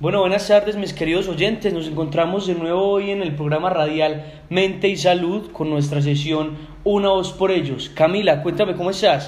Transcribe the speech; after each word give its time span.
Bueno, 0.00 0.20
buenas 0.20 0.46
tardes 0.46 0.76
mis 0.76 0.92
queridos 0.92 1.26
oyentes. 1.26 1.74
Nos 1.74 1.88
encontramos 1.88 2.46
de 2.46 2.54
nuevo 2.54 2.88
hoy 2.88 3.10
en 3.10 3.20
el 3.20 3.34
programa 3.34 3.68
radial 3.68 4.44
Mente 4.48 4.86
y 4.86 4.96
Salud 4.96 5.50
con 5.50 5.70
nuestra 5.70 6.00
sesión 6.00 6.56
Una 6.84 7.08
voz 7.08 7.32
por 7.32 7.50
ellos. 7.50 7.88
Camila, 7.88 8.40
cuéntame 8.44 8.76
cómo 8.76 8.90
estás. 8.90 9.26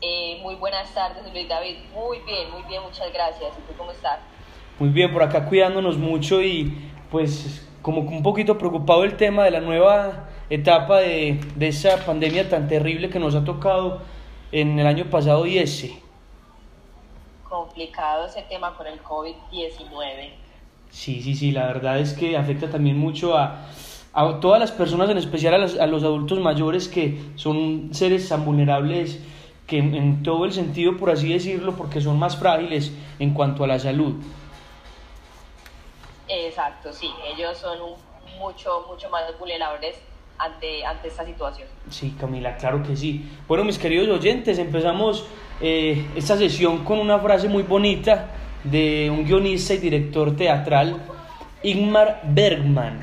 Eh, 0.00 0.38
muy 0.40 0.54
buenas 0.54 0.94
tardes 0.94 1.30
Luis 1.30 1.46
David. 1.46 1.76
Muy 1.92 2.20
bien, 2.24 2.50
muy 2.52 2.62
bien, 2.62 2.82
muchas 2.82 3.12
gracias. 3.12 3.52
¿Y 3.58 3.70
tú 3.70 3.76
cómo 3.76 3.90
estás? 3.90 4.18
Muy 4.78 4.88
bien, 4.88 5.12
por 5.12 5.22
acá 5.22 5.44
cuidándonos 5.44 5.98
mucho 5.98 6.40
y 6.40 6.74
pues 7.10 7.68
como 7.82 8.00
un 8.00 8.22
poquito 8.22 8.56
preocupado 8.56 9.04
el 9.04 9.18
tema 9.18 9.44
de 9.44 9.50
la 9.50 9.60
nueva 9.60 10.30
etapa 10.48 11.00
de, 11.00 11.38
de 11.54 11.68
esa 11.68 12.02
pandemia 12.06 12.48
tan 12.48 12.66
terrible 12.66 13.10
que 13.10 13.18
nos 13.18 13.34
ha 13.34 13.44
tocado 13.44 14.00
en 14.52 14.78
el 14.78 14.86
año 14.86 15.10
pasado 15.10 15.44
y 15.44 15.58
ese 15.58 16.00
complicado 17.52 18.24
ese 18.24 18.40
tema 18.48 18.74
con 18.74 18.86
el 18.86 19.02
COVID-19. 19.02 20.30
Sí, 20.90 21.20
sí, 21.20 21.34
sí, 21.34 21.52
la 21.52 21.66
verdad 21.66 21.98
es 21.98 22.14
que 22.14 22.34
afecta 22.34 22.70
también 22.70 22.96
mucho 22.98 23.36
a, 23.36 23.66
a 24.14 24.40
todas 24.40 24.58
las 24.58 24.72
personas, 24.72 25.10
en 25.10 25.18
especial 25.18 25.52
a 25.52 25.58
los, 25.58 25.78
a 25.78 25.86
los, 25.86 26.02
adultos 26.02 26.38
mayores 26.40 26.88
que 26.88 27.20
son 27.36 27.90
seres 27.92 28.26
tan 28.26 28.46
vulnerables 28.46 29.22
que 29.66 29.78
en, 29.78 29.94
en, 29.94 30.22
todo 30.22 30.46
el 30.46 30.52
sentido, 30.54 30.96
por 30.96 31.10
así 31.10 31.30
decirlo, 31.30 31.76
porque 31.76 32.00
son 32.00 32.18
más 32.18 32.38
frágiles 32.38 32.90
en 33.18 33.34
cuanto 33.34 33.64
a 33.64 33.66
la 33.66 33.78
salud. 33.78 34.14
Exacto, 36.28 36.90
sí, 36.90 37.10
ellos 37.36 37.58
son 37.58 37.82
un, 37.82 37.94
mucho, 38.38 38.86
mucho 38.88 39.10
más 39.10 39.24
vulnerables 39.38 40.00
ante, 40.42 40.82
esta 41.04 41.24
situación. 41.24 41.68
Sí, 41.88 42.14
Camila, 42.18 42.56
claro 42.56 42.82
que 42.82 42.96
sí. 42.96 43.24
Bueno, 43.46 43.64
mis 43.64 43.78
queridos 43.78 44.08
oyentes, 44.08 44.58
empezamos 44.58 45.24
eh, 45.60 46.06
esta 46.16 46.36
sesión 46.36 46.84
con 46.84 46.98
una 46.98 47.18
frase 47.18 47.48
muy 47.48 47.62
bonita 47.62 48.30
de 48.64 49.10
un 49.10 49.24
guionista 49.24 49.74
y 49.74 49.78
director 49.78 50.36
teatral, 50.36 50.96
Ingmar 51.62 52.22
Bergman. 52.24 53.00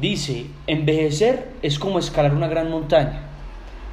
Dice, 0.00 0.46
envejecer 0.66 1.50
es 1.62 1.78
como 1.78 1.98
escalar 1.98 2.34
una 2.34 2.48
gran 2.48 2.70
montaña. 2.70 3.22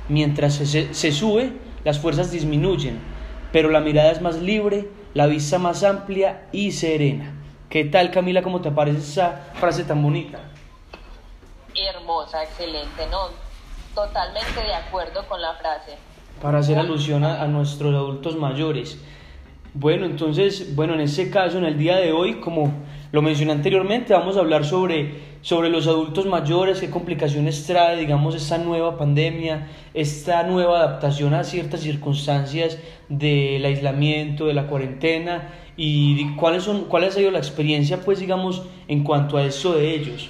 Mientras 0.09 0.55
se, 0.55 0.93
se 0.93 1.11
sube, 1.11 1.51
las 1.83 1.99
fuerzas 1.99 2.31
disminuyen, 2.31 2.99
pero 3.51 3.69
la 3.69 3.79
mirada 3.79 4.11
es 4.11 4.21
más 4.21 4.41
libre, 4.41 4.87
la 5.13 5.27
vista 5.27 5.57
más 5.57 5.83
amplia 5.83 6.47
y 6.51 6.71
serena. 6.71 7.33
¿Qué 7.69 7.85
tal 7.85 8.11
Camila, 8.11 8.41
cómo 8.41 8.61
te 8.61 8.71
parece 8.71 8.99
esa 8.99 9.51
frase 9.55 9.83
tan 9.83 10.01
bonita? 10.03 10.39
Hermosa, 11.75 12.43
excelente, 12.43 13.07
¿no? 13.09 13.29
Totalmente 13.95 14.61
de 14.61 14.73
acuerdo 14.73 15.27
con 15.27 15.41
la 15.41 15.53
frase. 15.55 15.97
Para 16.41 16.59
hacer 16.59 16.77
alusión 16.77 17.23
a, 17.23 17.45
nuestros 17.47 17.93
adultos 17.93 18.35
mayores. 18.35 18.99
Bueno, 19.73 20.05
entonces, 20.05 20.75
bueno, 20.75 20.93
en 20.95 21.01
este 21.01 21.29
caso, 21.29 21.57
en 21.57 21.65
el 21.65 21.77
día 21.77 21.97
de 21.97 22.11
hoy, 22.11 22.41
como 22.41 22.73
lo 23.11 23.21
mencioné 23.21 23.53
anteriormente, 23.53 24.13
vamos 24.13 24.35
a 24.35 24.41
hablar 24.41 24.65
sobre, 24.65 25.37
sobre 25.41 25.69
los 25.69 25.87
adultos 25.87 26.25
mayores, 26.25 26.81
qué 26.81 26.89
complicaciones 26.89 27.65
trae, 27.65 27.97
digamos, 27.97 28.35
esta 28.35 28.57
nueva 28.57 28.97
pandemia, 28.97 29.67
esta 29.93 30.43
nueva 30.43 30.79
adaptación 30.79 31.33
a 31.33 31.43
ciertas 31.43 31.81
circunstancias 31.81 32.79
del 33.07 33.63
aislamiento, 33.63 34.45
de 34.45 34.53
la 34.53 34.67
cuarentena 34.67 35.53
y 35.77 36.35
cuáles 36.35 36.63
son, 36.63 36.85
cuál 36.85 37.05
ha 37.05 37.11
sido 37.11 37.31
la 37.31 37.39
experiencia, 37.39 38.01
pues, 38.01 38.19
digamos, 38.19 38.63
en 38.89 39.03
cuanto 39.03 39.37
a 39.37 39.43
eso 39.43 39.73
de 39.73 39.95
ellos. 39.95 40.29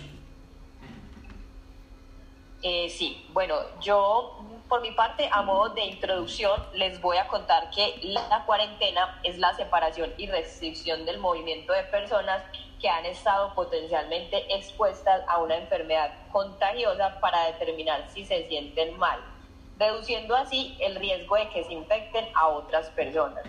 Eh, 2.63 2.89
sí, 2.89 3.25
bueno, 3.33 3.55
yo 3.79 4.37
por 4.71 4.79
mi 4.79 4.91
parte, 4.91 5.27
a 5.29 5.41
modo 5.41 5.73
de 5.73 5.83
introducción, 5.83 6.65
les 6.73 7.01
voy 7.01 7.17
a 7.17 7.27
contar 7.27 7.69
que 7.71 7.99
la 8.03 8.45
cuarentena 8.45 9.19
es 9.21 9.37
la 9.37 9.53
separación 9.53 10.13
y 10.17 10.27
restricción 10.27 11.05
del 11.05 11.17
movimiento 11.17 11.73
de 11.73 11.83
personas 11.83 12.41
que 12.79 12.87
han 12.87 13.05
estado 13.05 13.53
potencialmente 13.53 14.55
expuestas 14.55 15.23
a 15.27 15.39
una 15.39 15.57
enfermedad 15.57 16.13
contagiosa 16.31 17.19
para 17.19 17.47
determinar 17.47 18.09
si 18.11 18.23
se 18.23 18.47
sienten 18.47 18.97
mal, 18.97 19.19
reduciendo 19.77 20.37
así 20.37 20.77
el 20.79 20.95
riesgo 20.95 21.35
de 21.35 21.49
que 21.49 21.65
se 21.65 21.73
infecten 21.73 22.29
a 22.33 22.47
otras 22.47 22.89
personas. 22.91 23.43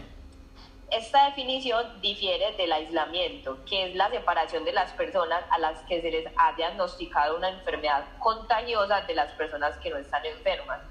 Esta 0.92 1.24
definición 1.24 2.02
difiere 2.02 2.52
del 2.52 2.70
aislamiento, 2.70 3.64
que 3.64 3.86
es 3.86 3.94
la 3.94 4.10
separación 4.10 4.62
de 4.66 4.74
las 4.74 4.92
personas 4.92 5.42
a 5.48 5.58
las 5.58 5.78
que 5.84 6.02
se 6.02 6.10
les 6.10 6.26
ha 6.36 6.52
diagnosticado 6.52 7.38
una 7.38 7.48
enfermedad 7.48 8.04
contagiosa 8.18 9.00
de 9.00 9.14
las 9.14 9.32
personas 9.32 9.74
que 9.78 9.88
no 9.88 9.96
están 9.96 10.26
enfermas. 10.26 10.82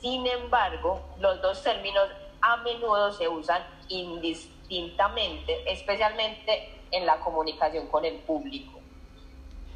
Sin 0.00 0.24
embargo, 0.24 1.00
los 1.18 1.42
dos 1.42 1.60
términos 1.64 2.08
a 2.42 2.58
menudo 2.58 3.12
se 3.12 3.26
usan 3.26 3.60
indistintamente, 3.88 5.68
especialmente 5.68 6.72
en 6.92 7.04
la 7.04 7.18
comunicación 7.18 7.88
con 7.88 8.04
el 8.04 8.18
público. 8.20 8.78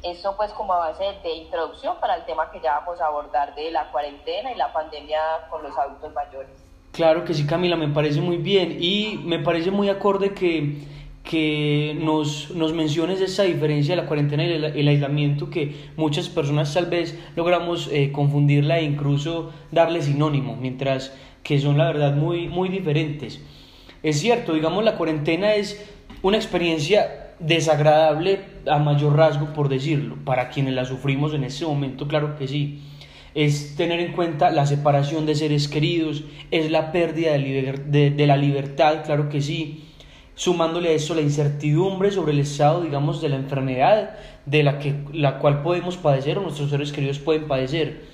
Esto 0.01 0.37
pues 0.37 0.53
como 0.53 0.77
base 0.77 1.19
de 1.21 1.31
introducción 1.33 1.99
para 1.99 2.15
el 2.15 2.23
tema 2.23 2.49
que 2.49 2.61
ya 2.61 2.79
vamos 2.79 3.01
a 3.01 3.07
abordar 3.07 3.53
de 3.55 3.71
la 3.71 3.91
cuarentena 3.91 4.53
y 4.53 4.55
la 4.55 4.71
pandemia 4.71 5.49
con 5.49 5.63
los 5.63 5.77
adultos 5.77 6.13
mayores. 6.13 6.68
Claro 6.91 7.23
que 7.23 7.33
sí, 7.33 7.45
Camila, 7.45 7.75
me 7.75 7.87
parece 7.87 8.21
muy 8.21 8.37
bien. 8.37 8.77
Y 8.79 9.19
me 9.23 9.39
parece 9.39 9.71
muy 9.71 9.89
acorde 9.89 10.33
que, 10.33 10.79
que 11.23 11.95
nos, 12.01 12.51
nos 12.51 12.73
menciones 12.73 13.21
esa 13.21 13.43
diferencia 13.43 13.95
de 13.95 14.01
la 14.01 14.07
cuarentena 14.07 14.43
y 14.43 14.51
el, 14.51 14.63
el 14.63 14.87
aislamiento 14.87 15.49
que 15.49 15.75
muchas 15.95 16.29
personas 16.29 16.73
tal 16.73 16.87
vez 16.87 17.17
logramos 17.35 17.89
eh, 17.91 18.11
confundirla 18.11 18.79
e 18.79 18.83
incluso 18.83 19.51
darle 19.71 20.01
sinónimo, 20.01 20.55
mientras 20.55 21.13
que 21.43 21.59
son 21.59 21.77
la 21.77 21.85
verdad 21.85 22.15
muy, 22.15 22.47
muy 22.47 22.69
diferentes. 22.69 23.41
Es 24.03 24.19
cierto, 24.19 24.53
digamos, 24.53 24.83
la 24.83 24.95
cuarentena 24.95 25.55
es 25.55 25.85
una 26.21 26.37
experiencia 26.37 27.33
desagradable 27.39 28.39
a 28.67 28.77
mayor 28.79 29.15
rasgo, 29.15 29.53
por 29.53 29.69
decirlo, 29.69 30.17
para 30.25 30.49
quienes 30.49 30.73
la 30.73 30.85
sufrimos 30.85 31.33
en 31.33 31.45
ese 31.45 31.65
momento, 31.65 32.07
claro 32.07 32.35
que 32.37 32.47
sí 32.47 32.81
es 33.35 33.75
tener 33.75 33.99
en 33.99 34.13
cuenta 34.13 34.51
la 34.51 34.65
separación 34.65 35.25
de 35.25 35.35
seres 35.35 35.67
queridos, 35.67 36.23
es 36.51 36.71
la 36.71 36.91
pérdida 36.91 37.33
de, 37.33 37.79
de, 37.85 38.11
de, 38.11 38.27
la 38.27 38.37
libertad, 38.37 39.03
claro 39.05 39.29
que 39.29 39.41
sí, 39.41 39.83
sumándole 40.35 40.89
a 40.89 40.93
eso 40.93 41.15
la 41.15 41.21
incertidumbre 41.21 42.11
sobre 42.11 42.31
el 42.31 42.39
estado, 42.39 42.81
digamos, 42.81 43.21
de 43.21 43.29
la 43.29 43.35
enfermedad 43.35 44.17
de 44.45 44.63
la, 44.63 44.79
que, 44.79 44.95
la 45.13 45.39
cual 45.39 45.61
podemos 45.61 45.97
padecer 45.97 46.37
o 46.37 46.41
nuestros 46.41 46.69
seres 46.69 46.91
queridos 46.91 47.19
pueden 47.19 47.47
padecer. 47.47 48.05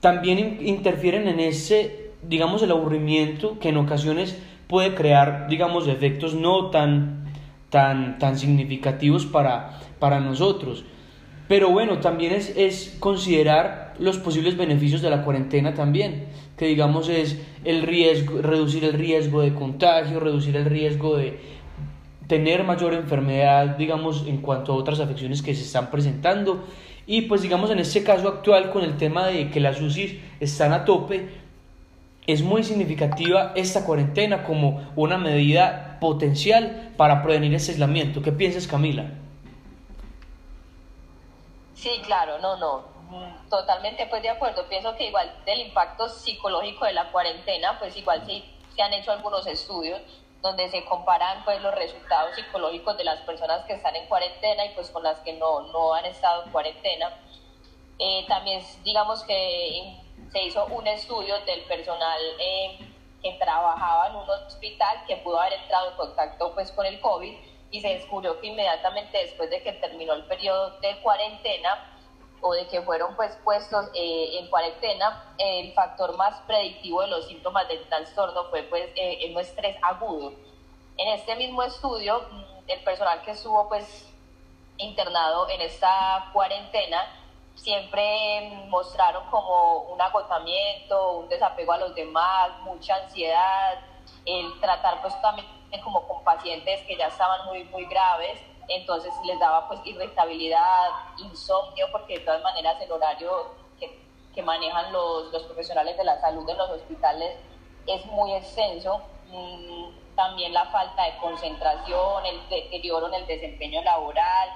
También 0.00 0.38
in 0.38 0.66
interfieren 0.66 1.28
en 1.28 1.40
ese, 1.40 2.10
digamos, 2.22 2.62
el 2.62 2.70
aburrimiento 2.70 3.58
que 3.58 3.68
en 3.68 3.76
ocasiones 3.76 4.38
puede 4.66 4.94
crear, 4.94 5.48
digamos, 5.48 5.86
efectos 5.88 6.34
no 6.34 6.70
tan, 6.70 7.24
tan, 7.70 8.18
tan 8.18 8.38
significativos 8.38 9.26
para, 9.26 9.80
para 9.98 10.20
nosotros. 10.20 10.84
Pero 11.48 11.70
bueno, 11.70 11.98
también 11.98 12.32
es, 12.32 12.56
es 12.56 12.96
considerar 12.98 13.94
los 13.98 14.18
posibles 14.18 14.56
beneficios 14.56 15.02
de 15.02 15.10
la 15.10 15.22
cuarentena 15.22 15.74
también, 15.74 16.24
que 16.56 16.66
digamos 16.66 17.08
es 17.08 17.40
el 17.64 17.82
riesgo, 17.82 18.40
reducir 18.40 18.84
el 18.84 18.94
riesgo 18.94 19.42
de 19.42 19.54
contagio, 19.54 20.20
reducir 20.20 20.56
el 20.56 20.64
riesgo 20.64 21.16
de 21.16 21.38
tener 22.26 22.64
mayor 22.64 22.94
enfermedad, 22.94 23.76
digamos, 23.76 24.24
en 24.26 24.38
cuanto 24.38 24.72
a 24.72 24.76
otras 24.76 25.00
afecciones 25.00 25.42
que 25.42 25.54
se 25.54 25.62
están 25.62 25.90
presentando. 25.90 26.64
Y 27.06 27.22
pues 27.22 27.42
digamos 27.42 27.70
en 27.70 27.78
este 27.78 28.02
caso 28.04 28.28
actual 28.28 28.70
con 28.70 28.84
el 28.84 28.96
tema 28.96 29.26
de 29.26 29.50
que 29.50 29.60
las 29.60 29.80
UCI 29.80 30.20
están 30.40 30.72
a 30.72 30.84
tope, 30.84 31.28
es 32.26 32.42
muy 32.42 32.62
significativa 32.62 33.52
esta 33.56 33.84
cuarentena 33.84 34.44
como 34.44 34.92
una 34.94 35.18
medida 35.18 35.98
potencial 36.00 36.92
para 36.96 37.22
prevenir 37.22 37.54
ese 37.54 37.72
aislamiento. 37.72 38.22
¿Qué 38.22 38.30
piensas, 38.30 38.68
Camila? 38.68 39.10
Sí, 41.82 42.00
claro, 42.04 42.38
no, 42.38 42.56
no, 42.58 42.84
totalmente 43.50 44.06
pues 44.06 44.22
de 44.22 44.30
acuerdo. 44.30 44.68
Pienso 44.68 44.94
que 44.94 45.08
igual 45.08 45.34
del 45.44 45.62
impacto 45.62 46.08
psicológico 46.08 46.84
de 46.84 46.92
la 46.92 47.10
cuarentena, 47.10 47.76
pues 47.80 47.96
igual 47.96 48.22
sí 48.24 48.44
se 48.76 48.82
han 48.82 48.92
hecho 48.92 49.10
algunos 49.10 49.44
estudios 49.48 50.00
donde 50.42 50.68
se 50.68 50.84
comparan 50.84 51.44
pues 51.44 51.60
los 51.60 51.74
resultados 51.74 52.36
psicológicos 52.36 52.96
de 52.96 53.02
las 53.02 53.18
personas 53.22 53.64
que 53.64 53.72
están 53.72 53.96
en 53.96 54.06
cuarentena 54.06 54.64
y 54.64 54.68
pues 54.74 54.90
con 54.90 55.02
las 55.02 55.18
que 55.22 55.32
no, 55.32 55.62
no 55.72 55.92
han 55.92 56.04
estado 56.04 56.44
en 56.44 56.52
cuarentena. 56.52 57.18
Eh, 57.98 58.26
también 58.28 58.62
digamos 58.84 59.24
que 59.24 60.00
se 60.30 60.42
hizo 60.44 60.64
un 60.66 60.86
estudio 60.86 61.34
del 61.46 61.62
personal 61.62 62.20
eh, 62.38 62.78
que 63.20 63.32
trabajaba 63.40 64.06
en 64.06 64.14
un 64.14 64.30
hospital 64.30 65.02
que 65.08 65.16
pudo 65.16 65.40
haber 65.40 65.54
entrado 65.54 65.90
en 65.90 65.96
contacto 65.96 66.54
pues 66.54 66.70
con 66.70 66.86
el 66.86 67.00
COVID 67.00 67.34
y 67.72 67.80
se 67.80 67.88
descubrió 67.88 68.38
que 68.40 68.48
inmediatamente 68.48 69.18
después 69.18 69.50
de 69.50 69.62
que 69.62 69.72
terminó 69.72 70.12
el 70.12 70.24
periodo 70.26 70.78
de 70.80 71.00
cuarentena 71.00 71.88
o 72.42 72.52
de 72.52 72.66
que 72.66 72.82
fueron 72.82 73.16
pues 73.16 73.36
puestos 73.42 73.86
eh, 73.94 74.38
en 74.38 74.48
cuarentena, 74.48 75.34
el 75.38 75.72
factor 75.72 76.16
más 76.16 76.38
predictivo 76.42 77.00
de 77.00 77.08
los 77.08 77.26
síntomas 77.26 77.66
del 77.68 77.82
trastorno 77.88 78.44
fue 78.50 78.64
pues 78.64 78.90
eh, 78.94 79.18
el 79.22 79.36
estrés 79.38 79.76
agudo. 79.82 80.34
En 80.98 81.08
este 81.08 81.34
mismo 81.36 81.62
estudio, 81.62 82.20
el 82.66 82.84
personal 82.84 83.22
que 83.22 83.30
estuvo 83.30 83.68
pues 83.68 84.06
internado 84.76 85.48
en 85.48 85.62
esta 85.62 86.30
cuarentena 86.32 87.06
siempre 87.54 88.66
mostraron 88.68 89.24
como 89.30 89.84
un 89.92 90.00
agotamiento, 90.00 91.18
un 91.18 91.28
desapego 91.28 91.72
a 91.72 91.78
los 91.78 91.94
demás, 91.94 92.50
mucha 92.64 92.96
ansiedad, 92.96 93.78
el 94.26 94.60
tratar 94.60 95.00
pues 95.00 95.18
también 95.22 95.46
como 95.80 96.06
con 96.06 96.22
pacientes 96.24 96.80
que 96.82 96.96
ya 96.96 97.06
estaban 97.06 97.46
muy, 97.46 97.64
muy 97.64 97.86
graves, 97.86 98.38
entonces 98.68 99.12
les 99.24 99.38
daba 99.38 99.68
pues 99.68 99.80
irritabilidad, 99.84 100.90
insomnio, 101.18 101.86
porque 101.90 102.18
de 102.18 102.24
todas 102.24 102.42
maneras 102.42 102.80
el 102.80 102.92
horario 102.92 103.54
que, 103.78 103.98
que 104.34 104.42
manejan 104.42 104.92
los, 104.92 105.32
los, 105.32 105.42
profesionales 105.44 105.96
de 105.96 106.04
la 106.04 106.20
salud 106.20 106.48
en 106.48 106.58
los 106.58 106.70
hospitales 106.70 107.36
es 107.86 108.04
muy 108.06 108.32
extenso. 108.34 109.00
Mm, 109.28 110.14
también 110.14 110.52
la 110.52 110.66
falta 110.66 111.04
de 111.04 111.16
concentración, 111.16 112.26
el 112.26 112.48
deterioro 112.48 113.08
en 113.08 113.14
el 113.14 113.26
desempeño 113.26 113.82
laboral. 113.82 114.50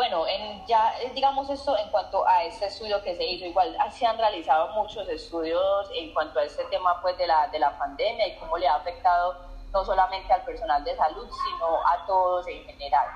Bueno, 0.00 0.24
en, 0.26 0.66
ya 0.66 0.94
digamos 1.14 1.50
esto 1.50 1.76
en 1.76 1.90
cuanto 1.90 2.26
a 2.26 2.42
este 2.44 2.64
estudio 2.64 3.02
que 3.04 3.14
se 3.14 3.32
hizo, 3.32 3.44
igual 3.44 3.76
se 3.90 4.06
han 4.06 4.16
realizado 4.16 4.72
muchos 4.72 5.06
estudios 5.10 5.60
en 5.94 6.14
cuanto 6.14 6.38
a 6.38 6.44
este 6.44 6.62
tema 6.70 7.02
pues 7.02 7.18
de 7.18 7.26
la, 7.26 7.48
de 7.48 7.58
la 7.58 7.78
pandemia 7.78 8.26
y 8.28 8.38
cómo 8.38 8.56
le 8.56 8.66
ha 8.66 8.76
afectado 8.76 9.34
no 9.74 9.84
solamente 9.84 10.32
al 10.32 10.42
personal 10.42 10.82
de 10.84 10.96
salud, 10.96 11.26
sino 11.26 11.66
a 11.86 12.06
todos 12.06 12.46
en 12.48 12.64
general. 12.64 13.08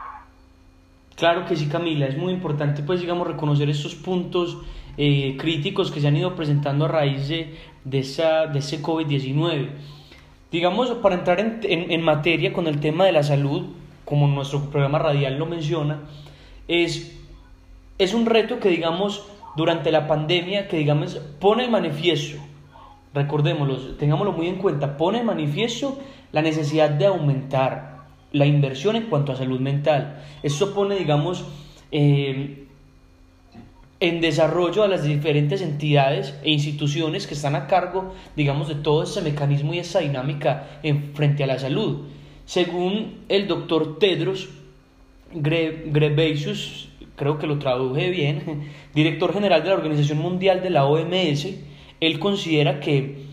Claro 1.17 1.47
que 1.47 1.57
sí, 1.57 1.71
Camila, 1.71 2.05
es 2.05 2.19
muy 2.19 2.35
importante 2.35 2.83
pues 2.83 3.01
digamos 3.01 3.29
reconocer 3.29 3.71
estos 3.71 3.95
puntos 3.95 4.59
eh, 4.99 5.39
críticos 5.39 5.91
que 5.91 6.03
se 6.03 6.09
han 6.09 6.19
ido 6.19 6.37
presentando 6.37 6.85
a 6.85 6.89
raíz 6.89 7.29
de, 7.29 7.59
de, 7.85 7.99
esa, 8.01 8.47
de 8.47 8.59
ese 8.59 8.83
COVID-19. 8.83 9.71
Digamos, 10.51 10.91
para 10.91 11.15
entrar 11.15 11.41
en, 11.41 11.61
en, 11.63 11.91
en 11.91 12.03
materia 12.03 12.53
con 12.53 12.67
el 12.67 12.79
tema 12.79 13.07
de 13.07 13.13
la 13.13 13.23
salud, 13.23 13.71
como 14.05 14.29
nuestro 14.29 14.69
programa 14.69 14.99
radial 14.99 15.39
lo 15.39 15.47
menciona, 15.47 16.03
es, 16.69 17.17
es 17.99 18.15
un 18.15 18.27
reto 18.27 18.61
que, 18.61 18.69
digamos, 18.69 19.25
durante 19.57 19.93
la 19.93 20.07
pandemia, 20.07 20.69
que, 20.69 20.77
digamos, 20.77 21.15
pone 21.39 21.65
en 21.65 21.71
manifiesto, 21.71 22.39
recordémoslo, 23.13 23.97
tengámoslo 23.97 24.33
muy 24.33 24.49
en 24.49 24.57
cuenta, 24.57 24.97
pone 24.97 25.21
en 25.21 25.27
manifiesto 25.27 25.99
la 26.33 26.43
necesidad 26.43 26.91
de 26.91 27.07
aumentar 27.07 27.95
la 28.33 28.47
inversión 28.47 28.97
en 28.97 29.05
cuanto 29.05 29.33
a 29.33 29.37
salud 29.37 29.61
mental. 29.61 30.23
Esto 30.43 30.75
pone, 30.75 30.97
digamos, 30.97 31.45
eh, 31.93 32.67
en 34.01 34.21
desarrollo 34.21 34.83
a 34.83 34.89
las 34.89 35.05
diferentes 35.05 35.63
entidades 35.63 36.35
e 36.43 36.51
instituciones 36.51 37.29
que 37.29 37.35
están 37.35 37.55
a 37.55 37.69
cargo, 37.69 38.13
digamos, 38.37 38.69
de 38.69 38.75
todo 38.75 39.05
ese 39.05 39.23
mecanismo 39.23 39.73
y 39.73 39.79
esa 39.79 40.01
dinámica 40.01 40.81
en 40.83 41.15
frente 41.15 41.45
a 41.45 41.47
la 41.47 41.59
salud. 41.59 42.09
Según 42.45 43.21
el 43.29 43.47
doctor 43.47 43.99
Tedros, 43.99 44.49
Ghebreyesus, 45.35 46.89
creo 47.17 47.39
que 47.39 47.47
lo 47.47 47.59
traduje 47.59 48.11
bien, 48.11 48.71
director 48.95 49.33
general 49.33 49.63
de 49.63 49.69
la 49.71 49.75
Organización 49.75 50.19
Mundial 50.19 50.63
de 50.63 50.71
la 50.71 50.87
OMS, 50.87 51.49
él 52.01 52.19
considera 52.19 52.81
que, 52.81 53.25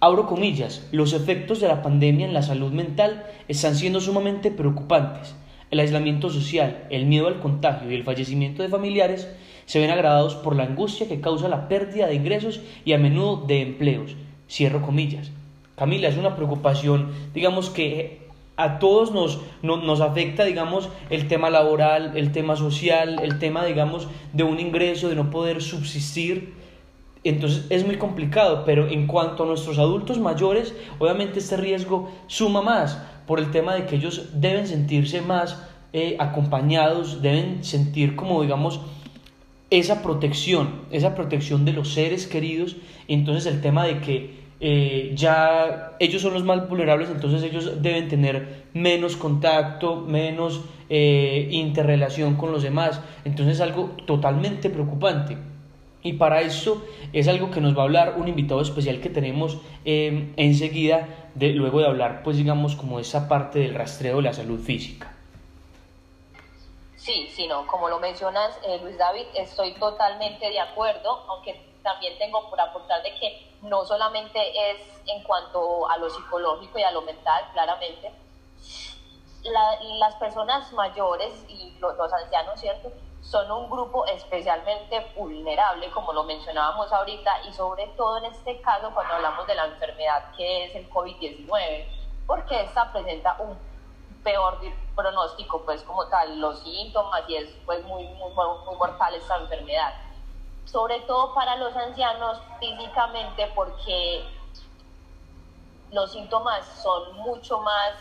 abro 0.00 0.26
comillas, 0.26 0.86
los 0.92 1.12
efectos 1.12 1.60
de 1.60 1.68
la 1.68 1.82
pandemia 1.82 2.26
en 2.26 2.34
la 2.34 2.42
salud 2.42 2.72
mental 2.72 3.24
están 3.48 3.74
siendo 3.76 4.00
sumamente 4.00 4.50
preocupantes. 4.50 5.34
El 5.70 5.80
aislamiento 5.80 6.30
social, 6.30 6.86
el 6.90 7.06
miedo 7.06 7.26
al 7.26 7.40
contagio 7.40 7.90
y 7.90 7.94
el 7.94 8.04
fallecimiento 8.04 8.62
de 8.62 8.68
familiares 8.68 9.28
se 9.66 9.80
ven 9.80 9.90
agravados 9.90 10.34
por 10.36 10.54
la 10.54 10.64
angustia 10.64 11.08
que 11.08 11.20
causa 11.20 11.48
la 11.48 11.68
pérdida 11.68 12.06
de 12.06 12.14
ingresos 12.14 12.60
y 12.84 12.92
a 12.92 12.98
menudo 12.98 13.44
de 13.46 13.62
empleos. 13.62 14.14
Cierro 14.48 14.82
comillas. 14.82 15.30
Camila, 15.76 16.08
es 16.08 16.16
una 16.16 16.36
preocupación, 16.36 17.10
digamos 17.32 17.70
que 17.70 18.23
a 18.56 18.78
todos 18.78 19.12
nos, 19.12 19.40
nos 19.62 20.00
afecta, 20.00 20.44
digamos, 20.44 20.88
el 21.10 21.26
tema 21.28 21.50
laboral, 21.50 22.16
el 22.16 22.32
tema 22.32 22.56
social, 22.56 23.18
el 23.22 23.38
tema, 23.38 23.64
digamos, 23.64 24.08
de 24.32 24.44
un 24.44 24.60
ingreso, 24.60 25.08
de 25.08 25.16
no 25.16 25.30
poder 25.30 25.62
subsistir. 25.62 26.54
Entonces 27.24 27.66
es 27.70 27.84
muy 27.86 27.96
complicado, 27.96 28.64
pero 28.64 28.86
en 28.86 29.06
cuanto 29.06 29.42
a 29.42 29.46
nuestros 29.46 29.78
adultos 29.78 30.18
mayores, 30.18 30.74
obviamente 30.98 31.38
este 31.38 31.56
riesgo 31.56 32.10
suma 32.26 32.60
más 32.60 33.02
por 33.26 33.38
el 33.38 33.50
tema 33.50 33.74
de 33.74 33.86
que 33.86 33.96
ellos 33.96 34.28
deben 34.34 34.66
sentirse 34.66 35.22
más 35.22 35.62
eh, 35.94 36.16
acompañados, 36.18 37.22
deben 37.22 37.64
sentir 37.64 38.14
como, 38.14 38.42
digamos, 38.42 38.80
esa 39.70 40.02
protección, 40.02 40.82
esa 40.90 41.14
protección 41.14 41.64
de 41.64 41.72
los 41.72 41.94
seres 41.94 42.26
queridos. 42.26 42.76
Entonces 43.08 43.46
el 43.52 43.60
tema 43.60 43.84
de 43.86 44.00
que 44.00 44.43
eh, 44.60 45.12
ya 45.14 45.96
ellos 45.98 46.22
son 46.22 46.34
los 46.34 46.44
más 46.44 46.68
vulnerables, 46.68 47.10
entonces 47.10 47.42
ellos 47.42 47.82
deben 47.82 48.08
tener 48.08 48.64
menos 48.72 49.16
contacto, 49.16 49.96
menos 49.96 50.62
eh, 50.88 51.48
interrelación 51.50 52.36
con 52.36 52.52
los 52.52 52.62
demás. 52.62 53.00
Entonces 53.24 53.56
es 53.56 53.60
algo 53.60 53.90
totalmente 54.06 54.70
preocupante. 54.70 55.36
Y 56.02 56.14
para 56.14 56.42
eso 56.42 56.84
es 57.12 57.28
algo 57.28 57.50
que 57.50 57.60
nos 57.60 57.76
va 57.76 57.82
a 57.82 57.84
hablar 57.84 58.14
un 58.18 58.28
invitado 58.28 58.60
especial 58.60 59.00
que 59.00 59.08
tenemos 59.08 59.58
eh, 59.84 60.32
enseguida, 60.36 61.08
de, 61.34 61.52
luego 61.52 61.80
de 61.80 61.86
hablar, 61.86 62.22
pues 62.22 62.36
digamos, 62.36 62.76
como 62.76 63.00
esa 63.00 63.26
parte 63.28 63.58
del 63.58 63.74
rastreo 63.74 64.16
de 64.16 64.22
la 64.22 64.32
salud 64.34 64.60
física. 64.60 65.12
Sí, 66.96 67.28
sí, 67.34 67.46
no, 67.46 67.66
como 67.66 67.88
lo 67.88 68.00
mencionas, 68.00 68.58
Luis 68.82 68.96
David, 68.96 69.24
estoy 69.34 69.72
totalmente 69.74 70.48
de 70.48 70.60
acuerdo, 70.60 71.24
aunque 71.28 71.73
también 71.84 72.18
tengo 72.18 72.50
por 72.50 72.60
aportar 72.60 73.02
de 73.02 73.14
que 73.14 73.54
no 73.62 73.84
solamente 73.84 74.40
es 74.70 75.02
en 75.06 75.22
cuanto 75.22 75.88
a 75.88 75.96
lo 75.98 76.10
psicológico 76.10 76.78
y 76.78 76.82
a 76.82 76.90
lo 76.90 77.02
mental, 77.02 77.44
claramente, 77.52 78.12
las 79.44 80.14
personas 80.16 80.72
mayores 80.72 81.44
y 81.48 81.76
los, 81.78 81.96
los, 81.96 82.12
ancianos, 82.12 82.58
¿cierto? 82.58 82.90
Son 83.20 83.50
un 83.50 83.70
grupo 83.70 84.06
especialmente 84.06 85.06
vulnerable, 85.14 85.90
como 85.90 86.12
lo 86.14 86.24
mencionábamos 86.24 86.90
ahorita, 86.90 87.42
y 87.46 87.52
sobre 87.52 87.86
todo 87.88 88.18
en 88.18 88.24
este 88.24 88.60
caso 88.62 88.90
cuando 88.94 89.14
hablamos 89.14 89.46
de 89.46 89.54
la 89.54 89.66
enfermedad 89.66 90.34
que 90.36 90.64
es 90.64 90.74
el 90.74 90.90
COVID-19, 90.90 91.86
porque 92.26 92.62
esta 92.62 92.90
presenta 92.90 93.36
un 93.38 93.58
peor 94.22 94.58
pronóstico, 94.94 95.62
pues 95.66 95.82
como 95.82 96.06
tal, 96.06 96.40
los 96.40 96.60
síntomas 96.60 97.22
y 97.28 97.36
es 97.36 97.50
pues 97.66 97.84
muy, 97.84 98.04
muy, 98.04 98.32
muy 98.32 98.76
mortal 98.76 99.14
esta 99.14 99.36
enfermedad 99.36 99.92
sobre 100.64 101.00
todo 101.00 101.34
para 101.34 101.56
los 101.56 101.74
ancianos 101.76 102.38
físicamente 102.58 103.50
porque 103.54 104.24
los 105.92 106.12
síntomas 106.12 106.66
son 106.82 107.16
mucho 107.18 107.60
más, 107.60 107.92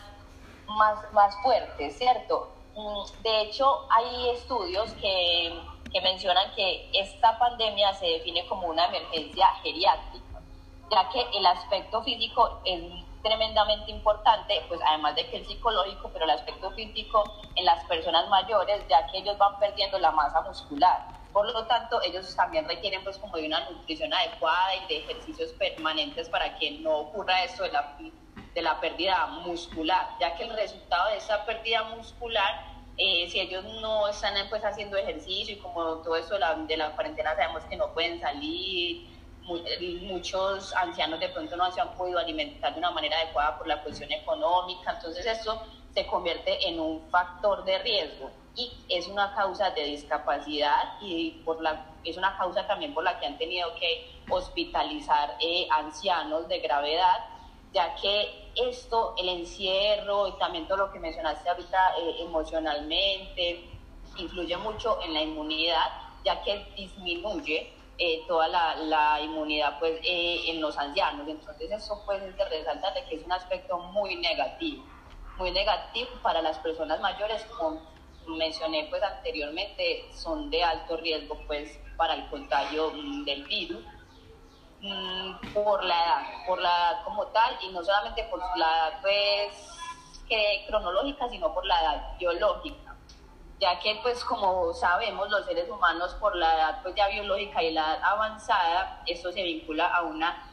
más, 0.68 1.14
más 1.14 1.36
fuertes, 1.44 1.98
¿cierto? 1.98 2.52
Mm, 2.76 3.22
de 3.22 3.42
hecho, 3.42 3.86
hay 3.90 4.30
estudios 4.30 4.92
que, 4.94 5.62
que 5.92 6.02
mencionan 6.02 6.54
que 6.56 6.90
esta 6.94 7.38
pandemia 7.38 7.94
se 7.94 8.08
define 8.08 8.48
como 8.48 8.68
una 8.68 8.86
emergencia 8.88 9.48
geriátrica, 9.62 10.42
ya 10.90 11.10
que 11.10 11.22
el 11.38 11.46
aspecto 11.46 12.02
físico 12.02 12.60
es 12.66 12.82
tremendamente 13.22 13.92
importante, 13.92 14.66
pues 14.68 14.82
además 14.86 15.16
de 15.16 15.28
que 15.30 15.38
el 15.38 15.46
psicológico, 15.46 16.10
pero 16.12 16.26
el 16.26 16.32
aspecto 16.32 16.72
físico 16.72 17.24
en 17.56 17.66
las 17.66 17.84
personas 17.86 18.28
mayores, 18.30 18.86
ya 18.90 19.06
que 19.08 19.20
ellos 19.20 19.38
van 19.38 19.60
perdiendo 19.60 20.00
la 20.00 20.12
masa 20.12 20.42
muscular 20.42 21.23
por 21.34 21.52
lo 21.52 21.66
tanto, 21.66 22.00
ellos 22.04 22.36
también 22.36 22.68
requieren 22.68 23.04
pues 23.04 23.18
como 23.18 23.36
de 23.38 23.48
una 23.48 23.68
nutrición 23.70 24.14
adecuada 24.14 24.76
y 24.76 24.88
de 24.88 24.98
ejercicios 25.00 25.52
permanentes 25.54 26.30
para 26.30 26.58
que 26.60 26.72
no 26.80 26.96
ocurra 27.00 27.44
esto 27.44 27.64
de 27.64 27.72
la, 27.72 27.98
de 28.54 28.62
la 28.62 28.80
pérdida 28.80 29.26
muscular, 29.28 30.10
ya 30.20 30.36
que 30.36 30.44
el 30.44 30.54
resultado 30.56 31.10
de 31.10 31.18
esa 31.18 31.44
pérdida 31.46 31.84
muscular, 31.86 32.66
eh, 32.98 33.28
si 33.30 33.40
ellos 33.40 33.64
no 33.82 34.08
están 34.08 34.36
pues 34.50 34.64
haciendo 34.64 34.96
ejercicio 34.96 35.56
y 35.56 35.58
como 35.58 35.98
todo 36.04 36.16
eso 36.16 36.36
de 36.36 36.40
la, 36.40 36.54
de 36.54 36.78
la 36.78 36.92
cuarentena 36.92 37.36
sabemos 37.36 37.64
que 37.64 37.78
no 37.78 37.92
pueden 37.94 38.22
salir, 38.22 39.12
muchos 40.04 40.74
ancianos 40.76 41.20
de 41.20 41.30
pronto 41.30 41.58
no 41.58 41.70
se 41.72 41.82
han 41.82 41.96
podido 41.96 42.20
alimentar 42.20 42.74
de 42.74 42.80
una 42.80 42.92
manera 42.92 43.18
adecuada 43.18 43.58
por 43.58 43.68
la 43.68 43.82
cuestión 43.82 44.12
económica, 44.12 44.94
entonces 44.94 45.26
eso 45.26 45.62
se 45.94 46.06
convierte 46.06 46.70
en 46.70 46.80
un 46.80 47.02
factor 47.10 47.66
de 47.66 47.80
riesgo 47.80 48.43
y 48.56 48.72
es 48.90 49.08
una 49.08 49.34
causa 49.34 49.72
de 49.72 49.86
discapacidad 49.86 51.00
y 51.02 51.42
por 51.44 51.62
la, 51.62 51.86
es 52.04 52.18
una 52.18 52.38
causa 52.38 52.68
también 52.68 52.94
por 52.94 53.04
la 53.04 53.20
que 53.20 53.26
han 53.26 53.38
tenido 53.38 53.74
que 53.76 54.14
hospitalizar 54.30 55.36
eh, 55.40 55.68
ancianos 55.72 56.48
de 56.48 56.60
gravedad, 56.60 57.26
ya 57.74 57.96
que 57.96 58.52
esto, 58.56 59.16
el 59.18 59.30
encierro 59.30 60.28
y 60.28 60.34
también 60.34 60.68
todo 60.68 60.78
lo 60.78 60.92
que 60.92 61.00
mencionaste 61.00 61.50
ahorita 61.50 61.98
eh, 61.98 62.16
emocionalmente, 62.20 63.70
influye 64.18 64.56
mucho 64.58 65.00
en 65.04 65.14
la 65.14 65.22
inmunidad, 65.22 65.88
ya 66.24 66.44
que 66.44 66.64
disminuye 66.78 67.74
eh, 67.98 68.22
toda 68.28 68.48
la, 68.48 68.76
la, 68.76 69.20
inmunidad 69.22 69.80
pues, 69.80 70.00
en 70.04 70.62
los 70.62 70.78
ancianos. 70.78 71.28
Entonces 71.28 71.72
eso 71.72 72.04
puede 72.06 72.32
resaltar 72.32 72.94
de 72.94 73.04
que 73.06 73.16
es 73.16 73.26
un 73.26 73.32
aspecto 73.32 73.80
muy 73.80 74.16
negativo, 74.18 74.84
muy 75.38 75.50
negativo 75.50 76.10
para 76.22 76.44
las 76.44 76.60
personas 76.60 77.00
mayores 77.02 77.44
con 77.58 77.80
mencioné 78.28 78.88
pues 78.90 79.02
anteriormente 79.04 80.06
son 80.14 80.50
de 80.50 80.64
alto 80.64 80.98
riesgo 80.98 81.38
pues 81.48 81.80
para 81.98 82.16
el 82.16 82.28
contagio 82.30 82.92
mm, 82.92 83.26
del 83.26 83.44
virus. 83.46 83.84
Mm, 84.82 85.54
por 85.54 85.84
la 85.84 85.96
edad, 85.96 86.46
por 86.46 86.62
la 86.62 86.70
edad 86.70 87.04
como 87.06 87.28
tal 87.28 87.58
y 87.62 87.72
no 87.72 87.82
solamente 87.84 88.26
por 88.26 88.40
la 88.58 88.68
edad 88.68 89.02
pues 89.02 89.70
que 90.28 90.66
cronológica 90.68 91.30
sino 91.30 91.54
por 91.54 91.66
la 91.66 91.82
edad 91.82 92.18
biológica. 92.18 92.96
Ya 93.60 93.80
que 93.80 94.00
pues 94.02 94.24
como 94.26 94.74
sabemos 94.74 95.30
los 95.30 95.46
seres 95.46 95.70
humanos 95.70 96.16
por 96.16 96.36
la 96.36 96.54
edad 96.56 96.82
pues 96.84 96.96
ya 96.96 97.08
biológica 97.08 97.64
y 97.64 97.72
la 97.72 97.82
edad 97.82 98.04
avanzada 98.04 99.04
esto 99.06 99.32
se 99.32 99.42
vincula 99.42 99.88
a 99.88 100.02
una 100.02 100.50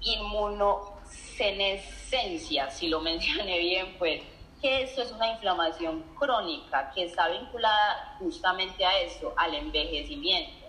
inmuno 0.00 1.00
en 1.38 1.60
esencia, 1.60 2.70
si 2.70 2.88
lo 2.88 3.00
mencioné 3.00 3.58
bien, 3.58 3.96
pues 3.98 4.22
que 4.60 4.82
esto 4.82 5.02
es 5.02 5.12
una 5.12 5.32
inflamación 5.32 6.02
crónica 6.18 6.90
que 6.94 7.04
está 7.04 7.28
vinculada 7.28 8.16
justamente 8.18 8.84
a 8.84 9.00
eso, 9.00 9.32
al 9.36 9.54
envejecimiento. 9.54 10.66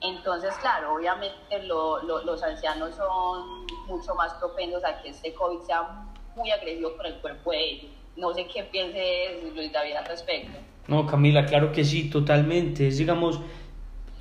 Entonces, 0.00 0.54
claro, 0.60 0.94
obviamente 0.94 1.62
los 1.64 2.42
ancianos 2.42 2.94
son 2.96 3.66
mucho 3.86 4.14
más 4.14 4.32
propensos 4.34 4.84
a 4.84 5.02
que 5.02 5.08
este 5.10 5.32
COVID 5.34 5.60
sea 5.60 6.04
muy 6.36 6.50
agresivo 6.50 6.96
con 6.96 7.06
el 7.06 7.14
cuerpo 7.14 7.50
de 7.50 7.64
ellos. 7.64 7.90
No 8.16 8.32
sé 8.34 8.46
qué 8.46 8.64
piense 8.64 9.40
Luis 9.54 9.72
David 9.72 9.94
al 9.94 10.06
respecto. 10.06 10.58
No, 10.86 11.06
Camila, 11.06 11.46
claro 11.46 11.72
que 11.72 11.84
sí, 11.84 12.10
totalmente. 12.10 12.88
Es, 12.88 12.98
digamos, 12.98 13.40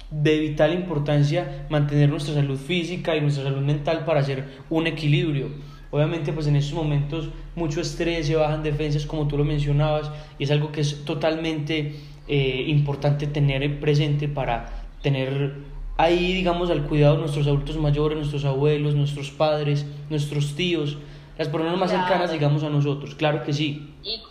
de 0.10 0.38
vital 0.40 0.74
importancia 0.74 1.66
mantener 1.70 2.10
nuestra 2.10 2.34
salud 2.34 2.58
física 2.58 3.16
y 3.16 3.22
nuestra 3.22 3.44
salud 3.44 3.62
mental 3.62 4.06
para 4.06 4.20
hacer 4.20 4.62
un 4.70 4.88
equilibrio. 4.88 5.50
Obviamente, 5.92 6.34
pues 6.34 6.48
en 6.48 6.56
estos 6.56 6.74
momentos 6.74 7.30
mucho 7.56 7.82
estrés, 7.82 8.28
se 8.28 8.36
bajan 8.36 8.64
defensas, 8.64 9.06
como 9.06 9.28
tú 9.28 9.38
lo 9.38 9.44
mencionabas, 9.44 10.12
y 10.38 10.44
es 10.44 10.52
algo 10.52 10.72
que 10.72 10.82
es 10.82 11.06
totalmente 11.06 11.96
eh, 12.28 12.66
importante 12.68 13.28
tener 13.28 13.80
presente 13.80 14.28
para 14.28 14.86
tener 15.02 15.56
ahí, 15.98 16.34
digamos, 16.34 16.70
al 16.70 16.86
cuidado 16.86 17.16
de 17.16 17.22
nuestros 17.22 17.48
adultos 17.48 17.78
mayores, 17.78 18.18
nuestros 18.18 18.46
abuelos, 18.46 18.96
nuestros 18.96 19.32
padres, 19.32 19.86
nuestros 20.10 20.56
tíos, 20.56 20.98
las 21.38 21.48
personas 21.48 21.78
más 21.78 21.92
cercanas, 21.92 22.32
digamos, 22.32 22.64
a 22.64 22.70
nosotros. 22.70 23.16
Claro 23.16 23.44
que 23.44 23.54
sí. 23.54 23.96
Y 24.04 24.22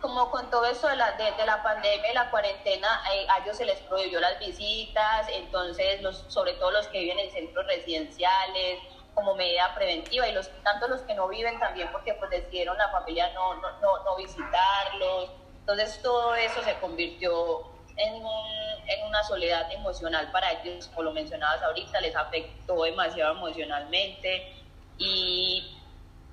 como 0.00 0.30
con 0.30 0.50
todo 0.50 0.66
eso 0.66 0.88
de 0.88 0.96
la, 0.96 1.12
de, 1.12 1.46
la 1.46 1.62
pandemia 1.62 2.10
y 2.10 2.14
la 2.14 2.30
cuarentena, 2.30 2.88
eh, 3.14 3.26
a 3.28 3.42
ellos 3.42 3.56
se 3.56 3.64
les 3.64 3.78
prohibió 3.80 4.20
las 4.20 4.38
visitas, 4.38 5.26
entonces, 5.34 6.02
los, 6.02 6.24
sobre 6.28 6.52
todo 6.54 6.72
los 6.72 6.88
que 6.88 7.00
viven 7.00 7.18
en 7.18 7.30
centros 7.30 7.66
residenciales, 7.66 8.78
como 9.14 9.34
medida 9.34 9.74
preventiva, 9.74 10.26
y 10.28 10.32
los 10.32 10.50
tanto 10.62 10.88
los 10.88 11.02
que 11.02 11.14
no 11.14 11.28
viven 11.28 11.58
también 11.58 11.88
porque 11.92 12.14
pues 12.14 12.30
decidieron 12.30 12.76
la 12.78 12.88
familia 12.88 13.30
no, 13.34 13.54
no, 13.54 13.80
no, 13.80 14.04
no 14.04 14.16
visitarlos. 14.16 15.30
Entonces, 15.60 16.00
todo 16.02 16.34
eso 16.34 16.62
se 16.62 16.74
convirtió 16.78 17.60
en, 17.96 18.14
en 18.14 19.06
una 19.06 19.22
soledad 19.22 19.70
emocional 19.72 20.30
para 20.32 20.52
ellos, 20.52 20.88
como 20.88 21.04
lo 21.04 21.12
mencionabas 21.12 21.62
ahorita, 21.62 22.00
les 22.00 22.16
afectó 22.16 22.82
demasiado 22.82 23.36
emocionalmente 23.36 24.54
y 24.98 25.78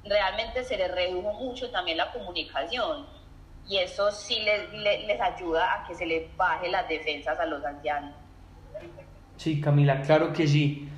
realmente 0.04 0.64
se 0.64 0.78
les 0.78 0.92
redujo 0.92 1.34
mucho 1.34 1.70
también 1.70 1.98
la 1.98 2.12
comunicación 2.12 3.06
y 3.68 3.78
eso 3.78 4.12
sí 4.12 4.40
les, 4.40 4.74
les, 4.74 5.22
ayuda 5.22 5.74
a 5.74 5.88
que 5.88 5.94
se 5.94 6.06
les 6.06 6.36
baje 6.36 6.70
las 6.70 6.90
defensas 6.90 7.40
a 7.40 7.46
los 7.46 7.64
ancianos. 7.64 8.16
Sí, 9.38 9.62
Camila, 9.62 10.02
claro 10.02 10.34
que 10.34 10.48
sí. 10.48 10.90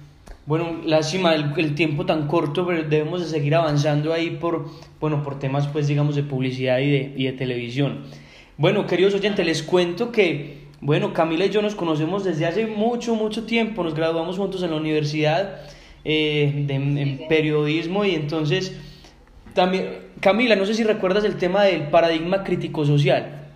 Bueno, 0.45 0.81
lástima 0.85 1.35
el, 1.35 1.53
el, 1.57 1.75
tiempo 1.75 2.05
tan 2.05 2.27
corto, 2.27 2.65
pero 2.65 2.83
debemos 2.83 3.21
de 3.21 3.27
seguir 3.27 3.53
avanzando 3.55 4.11
ahí 4.11 4.31
por, 4.31 4.69
bueno, 4.99 5.21
por 5.21 5.37
temas, 5.37 5.67
pues, 5.67 5.87
digamos, 5.87 6.15
de 6.15 6.23
publicidad 6.23 6.79
y 6.79 6.89
de, 6.89 7.13
y 7.15 7.25
de 7.25 7.33
televisión. 7.33 8.05
Bueno, 8.57 8.87
queridos 8.87 9.13
oyentes, 9.13 9.45
les 9.45 9.63
cuento 9.63 10.11
que, 10.11 10.67
bueno, 10.81 11.13
Camila 11.13 11.45
y 11.45 11.49
yo 11.49 11.61
nos 11.61 11.75
conocemos 11.75 12.23
desde 12.23 12.45
hace 12.45 12.65
mucho, 12.65 13.15
mucho 13.15 13.45
tiempo. 13.45 13.83
Nos 13.83 13.93
graduamos 13.93 14.37
juntos 14.37 14.63
en 14.63 14.71
la 14.71 14.77
universidad 14.77 15.61
eh, 16.03 16.51
de, 16.65 16.73
en 16.75 17.27
periodismo 17.27 18.03
y 18.03 18.15
entonces 18.15 18.75
también, 19.53 20.11
Camila, 20.19 20.55
no 20.55 20.65
sé 20.65 20.73
si 20.73 20.83
recuerdas 20.83 21.23
el 21.23 21.37
tema 21.37 21.63
del 21.63 21.89
paradigma 21.89 22.43
crítico 22.43 22.85
social. 22.85 23.49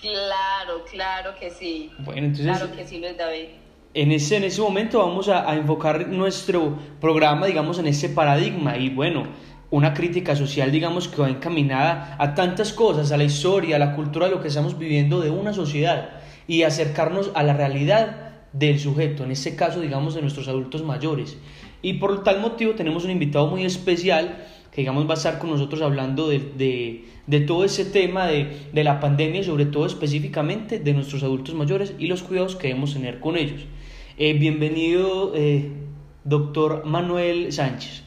Claro, 0.00 0.84
claro 0.90 1.34
que 1.40 1.50
sí. 1.50 1.90
Bueno, 2.00 2.26
entonces. 2.26 2.46
Claro 2.46 2.76
que 2.76 2.86
sí, 2.86 2.98
Luis 2.98 3.16
David. 3.16 3.46
En 3.94 4.12
ese, 4.12 4.36
en 4.36 4.44
ese 4.44 4.60
momento 4.60 4.98
vamos 4.98 5.28
a, 5.28 5.48
a 5.48 5.54
enfocar 5.54 6.08
nuestro 6.08 6.76
programa, 7.00 7.46
digamos, 7.46 7.78
en 7.78 7.86
ese 7.86 8.08
paradigma. 8.08 8.76
Y 8.76 8.90
bueno, 8.90 9.24
una 9.70 9.94
crítica 9.94 10.36
social, 10.36 10.70
digamos, 10.70 11.08
que 11.08 11.22
va 11.22 11.30
encaminada 11.30 12.16
a 12.18 12.34
tantas 12.34 12.72
cosas, 12.72 13.12
a 13.12 13.16
la 13.16 13.24
historia, 13.24 13.76
a 13.76 13.78
la 13.78 13.94
cultura, 13.94 14.26
a 14.26 14.30
lo 14.30 14.40
que 14.40 14.48
estamos 14.48 14.78
viviendo 14.78 15.20
de 15.20 15.30
una 15.30 15.52
sociedad 15.52 16.10
y 16.46 16.62
acercarnos 16.62 17.30
a 17.34 17.42
la 17.42 17.54
realidad 17.54 18.34
del 18.52 18.78
sujeto, 18.78 19.24
en 19.24 19.32
este 19.32 19.56
caso, 19.56 19.80
digamos, 19.80 20.14
de 20.14 20.22
nuestros 20.22 20.48
adultos 20.48 20.84
mayores. 20.84 21.36
Y 21.82 21.94
por 21.94 22.22
tal 22.22 22.40
motivo 22.40 22.74
tenemos 22.74 23.04
un 23.04 23.10
invitado 23.10 23.46
muy 23.48 23.64
especial 23.64 24.44
que 24.70 24.80
digamos 24.80 25.08
va 25.08 25.14
a 25.14 25.16
estar 25.16 25.38
con 25.38 25.50
nosotros 25.50 25.82
hablando 25.82 26.28
de, 26.28 26.40
de, 26.40 27.04
de 27.28 27.40
todo 27.40 27.64
ese 27.64 27.84
tema 27.84 28.26
de, 28.26 28.68
de, 28.72 28.84
la 28.84 28.98
pandemia 28.98 29.40
y 29.40 29.44
sobre 29.44 29.66
todo 29.66 29.86
específicamente 29.86 30.80
de 30.80 30.94
nuestros 30.94 31.22
adultos 31.22 31.54
mayores 31.54 31.94
y 31.96 32.08
los 32.08 32.24
cuidados 32.24 32.56
que 32.56 32.68
debemos 32.68 32.92
tener 32.92 33.20
con 33.20 33.36
ellos. 33.36 33.66
Eh, 34.16 34.34
bienvenido, 34.34 35.32
eh, 35.34 35.70
doctor 36.22 36.84
Manuel 36.84 37.52
Sánchez. 37.52 38.02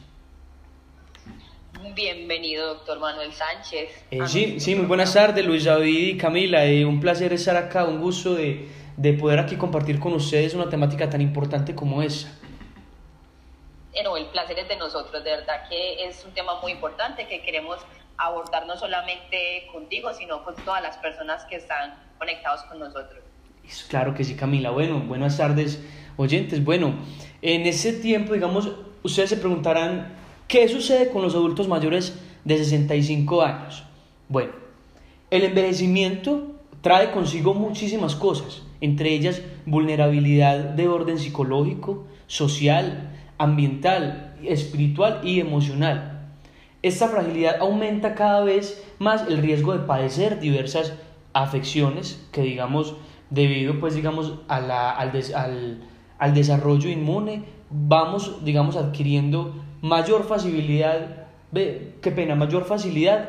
Bienvenido, 1.94 2.74
doctor 2.74 2.98
Manuel 2.98 3.32
Sánchez. 3.32 3.90
Eh, 4.10 4.26
sí, 4.26 4.60
sí, 4.60 4.74
muy 4.74 4.86
buenas 4.86 5.12
tardes, 5.12 5.44
Luis 5.44 5.64
David 5.64 6.14
y 6.14 6.16
Camila. 6.16 6.62
un 6.86 7.00
placer 7.00 7.32
estar 7.32 7.56
acá, 7.56 7.84
un 7.84 8.00
gusto 8.00 8.34
de, 8.34 8.68
de 8.96 9.12
poder 9.14 9.38
aquí 9.38 9.56
compartir 9.56 9.98
con 9.98 10.12
ustedes 10.14 10.54
una 10.54 10.70
temática 10.70 11.10
tan 11.10 11.20
importante 11.20 11.74
como 11.74 12.02
esa 12.02 12.38
no, 14.02 14.16
el 14.16 14.26
placer 14.26 14.58
es 14.58 14.68
de 14.68 14.76
nosotros, 14.76 15.22
de 15.24 15.30
verdad 15.30 15.68
que 15.68 16.04
es 16.04 16.24
un 16.24 16.32
tema 16.32 16.60
muy 16.60 16.72
importante 16.72 17.26
que 17.26 17.42
queremos 17.42 17.78
abordar 18.16 18.66
no 18.66 18.76
solamente 18.76 19.66
contigo, 19.72 20.12
sino 20.12 20.44
con 20.44 20.54
todas 20.56 20.82
las 20.82 20.96
personas 20.98 21.44
que 21.44 21.56
están 21.56 21.94
conectados 22.18 22.62
con 22.64 22.78
nosotros. 22.78 23.22
Claro 23.88 24.14
que 24.14 24.24
sí, 24.24 24.34
Camila. 24.34 24.70
Bueno, 24.70 25.00
buenas 25.00 25.36
tardes, 25.36 25.82
oyentes. 26.16 26.64
Bueno, 26.64 26.94
en 27.42 27.66
ese 27.66 27.92
tiempo, 27.92 28.34
digamos, 28.34 28.72
ustedes 29.02 29.30
se 29.30 29.36
preguntarán, 29.36 30.14
¿qué 30.46 30.68
sucede 30.68 31.10
con 31.10 31.22
los 31.22 31.34
adultos 31.34 31.68
mayores 31.68 32.18
de 32.44 32.58
65 32.58 33.42
años? 33.42 33.84
Bueno, 34.28 34.52
el 35.30 35.44
envejecimiento 35.44 36.54
trae 36.80 37.10
consigo 37.10 37.54
muchísimas 37.54 38.14
cosas, 38.14 38.62
entre 38.80 39.12
ellas 39.12 39.42
vulnerabilidad 39.66 40.58
de 40.58 40.88
orden 40.88 41.18
psicológico, 41.18 42.06
social, 42.26 43.10
ambiental, 43.36 44.36
espiritual 44.42 45.20
y 45.24 45.40
emocional. 45.40 46.30
Esta 46.82 47.08
fragilidad 47.08 47.56
aumenta 47.60 48.14
cada 48.14 48.42
vez 48.44 48.84
más 48.98 49.26
el 49.28 49.38
riesgo 49.38 49.72
de 49.72 49.80
padecer 49.80 50.40
diversas 50.40 50.94
afecciones 51.32 52.24
que 52.32 52.42
digamos 52.42 52.94
debido 53.30 53.78
pues 53.80 53.94
digamos 53.94 54.34
a 54.48 54.60
la, 54.60 54.90
al, 54.90 55.12
al, 55.34 55.82
al, 56.18 56.34
desarrollo 56.34 56.88
inmune 56.88 57.44
vamos 57.70 58.44
digamos 58.44 58.76
adquiriendo 58.76 59.54
mayor 59.82 60.24
facilidad 60.24 61.26
qué 61.52 62.12
pena 62.14 62.34
mayor 62.34 62.64
facilidad 62.64 63.28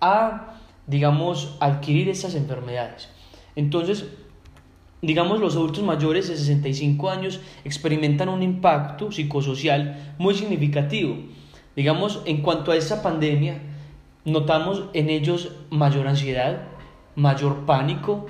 a 0.00 0.56
digamos 0.86 1.56
adquirir 1.60 2.08
estas 2.08 2.34
enfermedades 2.34 3.08
entonces 3.56 4.06
Digamos, 5.02 5.40
los 5.40 5.56
adultos 5.56 5.82
mayores 5.82 6.28
de 6.28 6.36
65 6.36 7.08
años 7.08 7.40
experimentan 7.64 8.28
un 8.28 8.42
impacto 8.42 9.10
psicosocial 9.10 10.14
muy 10.18 10.34
significativo. 10.34 11.16
Digamos, 11.74 12.20
en 12.26 12.42
cuanto 12.42 12.70
a 12.70 12.76
esa 12.76 13.02
pandemia, 13.02 13.62
notamos 14.26 14.84
en 14.92 15.08
ellos 15.08 15.52
mayor 15.70 16.06
ansiedad, 16.06 16.64
mayor 17.16 17.64
pánico, 17.64 18.26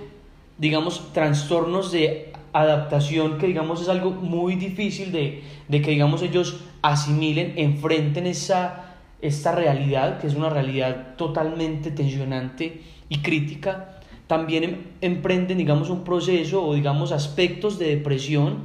digamos, 0.60 1.12
trastornos 1.12 1.90
de 1.90 2.32
adaptación 2.52 3.38
que 3.38 3.46
digamos 3.46 3.80
es 3.80 3.88
algo 3.88 4.10
muy 4.10 4.56
difícil 4.56 5.10
de, 5.12 5.42
de 5.68 5.82
que 5.82 5.92
digamos 5.92 6.22
ellos 6.22 6.60
asimilen, 6.82 7.54
enfrenten 7.56 8.26
esa, 8.26 8.96
esta 9.22 9.52
realidad, 9.52 10.20
que 10.20 10.26
es 10.26 10.34
una 10.34 10.50
realidad 10.50 11.16
totalmente 11.16 11.90
tensionante 11.90 12.82
y 13.08 13.18
crítica 13.18 13.96
también 14.30 14.62
em, 14.62 14.76
emprenden, 15.00 15.58
digamos, 15.58 15.90
un 15.90 16.04
proceso 16.04 16.64
o, 16.64 16.72
digamos, 16.74 17.10
aspectos 17.10 17.80
de 17.80 17.96
depresión, 17.96 18.58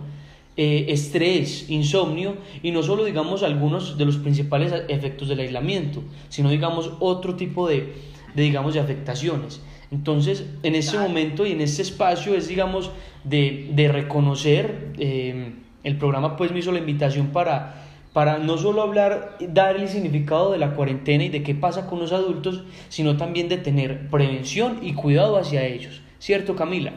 eh, 0.57 0.85
estrés, 0.89 1.71
insomnio 1.71 2.35
y 2.61 2.69
no 2.69 2.83
solo, 2.83 3.03
digamos, 3.03 3.41
algunos 3.41 3.97
de 3.97 4.05
los 4.05 4.17
principales 4.17 4.71
efectos 4.89 5.27
del 5.27 5.39
aislamiento, 5.39 6.03
sino, 6.29 6.51
digamos, 6.51 6.91
otro 6.99 7.35
tipo 7.35 7.67
de, 7.67 7.93
de 8.35 8.43
digamos, 8.43 8.75
de 8.75 8.79
afectaciones. 8.79 9.59
Entonces, 9.91 10.45
en 10.63 10.75
ese 10.75 10.97
momento 10.97 11.45
y 11.45 11.51
en 11.51 11.61
este 11.61 11.81
espacio 11.81 12.35
es, 12.35 12.47
digamos, 12.47 12.91
de, 13.23 13.69
de 13.71 13.87
reconocer, 13.87 14.93
eh, 14.97 15.55
el 15.83 15.97
programa 15.97 16.35
pues 16.35 16.51
me 16.51 16.59
hizo 16.59 16.71
la 16.71 16.79
invitación 16.79 17.27
para 17.27 17.85
para 18.15 18.37
no 18.37 18.57
solo 18.57 18.81
hablar, 18.81 19.35
dar 19.41 19.75
el 19.75 19.89
significado 19.89 20.53
de 20.53 20.57
la 20.57 20.73
cuarentena 20.73 21.25
y 21.25 21.29
de 21.29 21.43
qué 21.43 21.53
pasa 21.53 21.85
con 21.85 21.99
los 21.99 22.13
adultos, 22.13 22.61
sino 22.87 23.17
también 23.17 23.49
de 23.49 23.57
tener 23.57 24.09
prevención 24.09 24.79
y 24.81 24.93
cuidado 24.93 25.35
hacia 25.35 25.65
ellos. 25.65 25.99
¿Cierto, 26.17 26.55
Camila? 26.55 26.93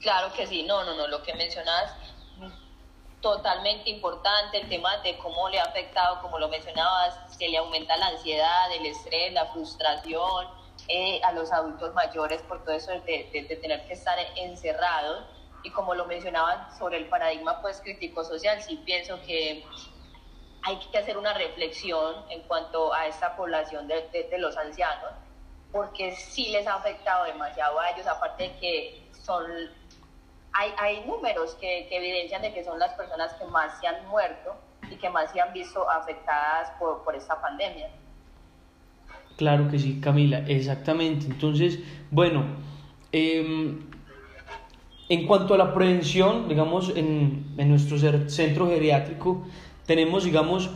Claro 0.00 0.32
que 0.36 0.44
sí, 0.48 0.64
no, 0.64 0.82
no, 0.82 0.96
no, 0.96 1.06
lo 1.06 1.22
que 1.22 1.32
mencionas 1.34 1.94
totalmente 3.20 3.88
importante, 3.90 4.58
el 4.60 4.68
tema 4.68 4.96
de 5.04 5.16
cómo 5.18 5.48
le 5.50 5.60
ha 5.60 5.62
afectado, 5.62 6.20
como 6.20 6.40
lo 6.40 6.48
mencionabas, 6.48 7.20
se 7.38 7.48
le 7.48 7.56
aumenta 7.56 7.96
la 7.96 8.08
ansiedad, 8.08 8.72
el 8.80 8.86
estrés, 8.86 9.32
la 9.34 9.46
frustración 9.46 10.48
eh, 10.88 11.20
a 11.24 11.32
los 11.32 11.52
adultos 11.52 11.94
mayores 11.94 12.42
por 12.42 12.64
todo 12.64 12.74
eso 12.74 12.92
de, 12.92 13.28
de, 13.32 13.46
de 13.48 13.56
tener 13.56 13.86
que 13.86 13.94
estar 13.94 14.18
encerrados 14.36 15.24
y 15.62 15.70
como 15.70 15.94
lo 15.94 16.06
mencionaban 16.06 16.76
sobre 16.78 16.98
el 16.98 17.08
paradigma 17.08 17.60
pues 17.60 17.80
crítico 17.80 18.22
social, 18.22 18.62
sí 18.62 18.80
pienso 18.84 19.20
que 19.22 19.64
hay 20.66 20.76
que 20.90 20.98
hacer 20.98 21.16
una 21.16 21.32
reflexión 21.32 22.24
en 22.28 22.42
cuanto 22.42 22.92
a 22.92 23.06
esta 23.06 23.36
población 23.36 23.86
de, 23.86 24.08
de, 24.12 24.38
los 24.38 24.56
ancianos, 24.56 25.12
porque 25.70 26.14
sí 26.16 26.48
les 26.48 26.66
ha 26.66 26.74
afectado 26.74 27.24
demasiado 27.24 27.78
a 27.78 27.90
ellos, 27.90 28.06
aparte 28.06 28.44
de 28.44 28.56
que 28.58 29.10
son, 29.12 29.44
hay, 30.52 30.74
hay 30.78 31.04
números 31.04 31.54
que, 31.54 31.86
que, 31.88 31.96
evidencian 31.98 32.42
de 32.42 32.52
que 32.52 32.64
son 32.64 32.78
las 32.78 32.92
personas 32.94 33.32
que 33.34 33.44
más 33.44 33.78
se 33.80 33.86
han 33.86 34.06
muerto 34.06 34.56
y 34.90 34.96
que 34.96 35.08
más 35.08 35.30
se 35.30 35.40
han 35.40 35.52
visto 35.52 35.88
afectadas 35.88 36.70
por, 36.78 37.04
por 37.04 37.14
esta 37.14 37.40
pandemia. 37.40 37.88
Claro 39.36 39.68
que 39.68 39.78
sí, 39.78 39.98
Camila, 40.00 40.44
exactamente. 40.48 41.26
Entonces, 41.26 41.78
bueno, 42.10 42.44
eh, 43.12 43.76
en 45.08 45.26
cuanto 45.26 45.54
a 45.54 45.58
la 45.58 45.74
prevención, 45.74 46.48
digamos, 46.48 46.92
en, 46.96 47.44
en 47.58 47.68
nuestro 47.68 47.98
centro 48.28 48.68
geriátrico, 48.68 49.44
tenemos, 49.86 50.24
digamos, 50.24 50.70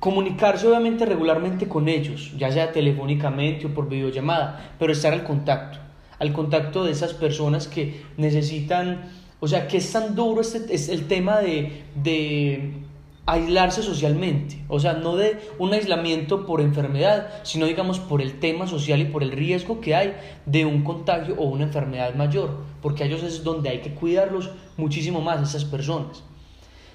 comunicarse 0.00 0.66
obviamente 0.66 1.04
regularmente 1.06 1.68
con 1.68 1.88
ellos, 1.88 2.32
ya 2.36 2.50
sea 2.52 2.72
telefónicamente 2.72 3.66
o 3.66 3.74
por 3.74 3.88
videollamada, 3.88 4.74
pero 4.78 4.92
estar 4.92 5.12
al 5.12 5.24
contacto, 5.24 5.78
al 6.18 6.32
contacto 6.32 6.84
de 6.84 6.92
esas 6.92 7.14
personas 7.14 7.66
que 7.66 8.02
necesitan, 8.16 9.10
o 9.40 9.48
sea, 9.48 9.66
que 9.66 9.78
es 9.78 9.92
tan 9.92 10.14
duro 10.14 10.40
este, 10.40 10.72
es 10.72 10.88
el 10.88 11.06
tema 11.08 11.38
de, 11.38 11.84
de 11.94 12.72
aislarse 13.28 13.82
socialmente, 13.82 14.64
o 14.68 14.80
sea, 14.80 14.94
no 14.94 15.14
de 15.14 15.38
un 15.58 15.74
aislamiento 15.74 16.46
por 16.46 16.62
enfermedad, 16.62 17.28
sino 17.42 17.66
digamos 17.66 17.98
por 18.00 18.22
el 18.22 18.40
tema 18.40 18.66
social 18.66 19.02
y 19.02 19.04
por 19.04 19.22
el 19.22 19.32
riesgo 19.32 19.82
que 19.82 19.94
hay 19.94 20.14
de 20.46 20.64
un 20.64 20.82
contagio 20.82 21.34
o 21.36 21.44
una 21.44 21.64
enfermedad 21.64 22.14
mayor, 22.14 22.56
porque 22.80 23.02
a 23.02 23.06
ellos 23.06 23.22
es 23.22 23.44
donde 23.44 23.68
hay 23.68 23.80
que 23.80 23.92
cuidarlos 23.92 24.48
muchísimo 24.78 25.20
más, 25.20 25.46
esas 25.46 25.66
personas. 25.66 26.24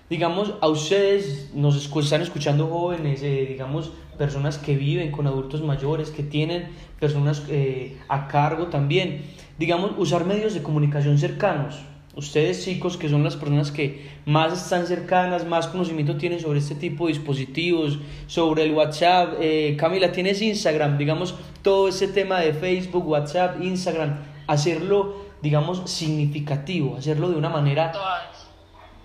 Digamos, 0.09 0.55
a 0.59 0.69
ustedes 0.69 1.51
nos 1.53 1.75
están 1.75 2.23
escuchando 2.23 2.67
jóvenes, 2.67 3.21
eh, 3.21 3.45
digamos, 3.47 3.91
personas 4.17 4.57
que 4.57 4.75
viven 4.75 5.11
con 5.11 5.27
adultos 5.27 5.61
mayores, 5.61 6.09
que 6.09 6.23
tienen 6.23 6.69
personas 6.99 7.43
eh, 7.47 7.99
a 8.09 8.27
cargo 8.27 8.67
también, 8.67 9.21
digamos, 9.59 9.91
usar 9.97 10.25
medios 10.25 10.55
de 10.55 10.63
comunicación 10.63 11.19
cercanos, 11.19 11.75
Ustedes 12.15 12.63
chicos, 12.63 12.95
que 12.95 13.09
son 13.09 13.23
las 13.23 13.35
personas 13.35 13.71
que 13.71 14.07
más 14.25 14.53
están 14.53 14.85
cercanas, 14.85 15.45
más 15.45 15.67
conocimiento 15.67 16.15
tienen 16.15 16.39
sobre 16.39 16.59
este 16.59 16.75
tipo 16.75 17.07
de 17.07 17.13
dispositivos, 17.13 17.97
sobre 18.27 18.63
el 18.63 18.73
WhatsApp. 18.73 19.35
Eh, 19.39 19.75
Camila, 19.79 20.11
tienes 20.11 20.39
Instagram, 20.41 20.99
digamos, 20.99 21.33
todo 21.63 21.87
ese 21.87 22.07
tema 22.07 22.39
de 22.39 22.53
Facebook, 22.53 23.07
WhatsApp, 23.07 23.59
Instagram, 23.63 24.19
hacerlo, 24.45 25.25
digamos, 25.41 25.89
significativo, 25.89 26.97
hacerlo 26.97 27.31
de 27.31 27.35
una 27.35 27.49
manera... 27.49 27.91
Todas, 27.91 28.47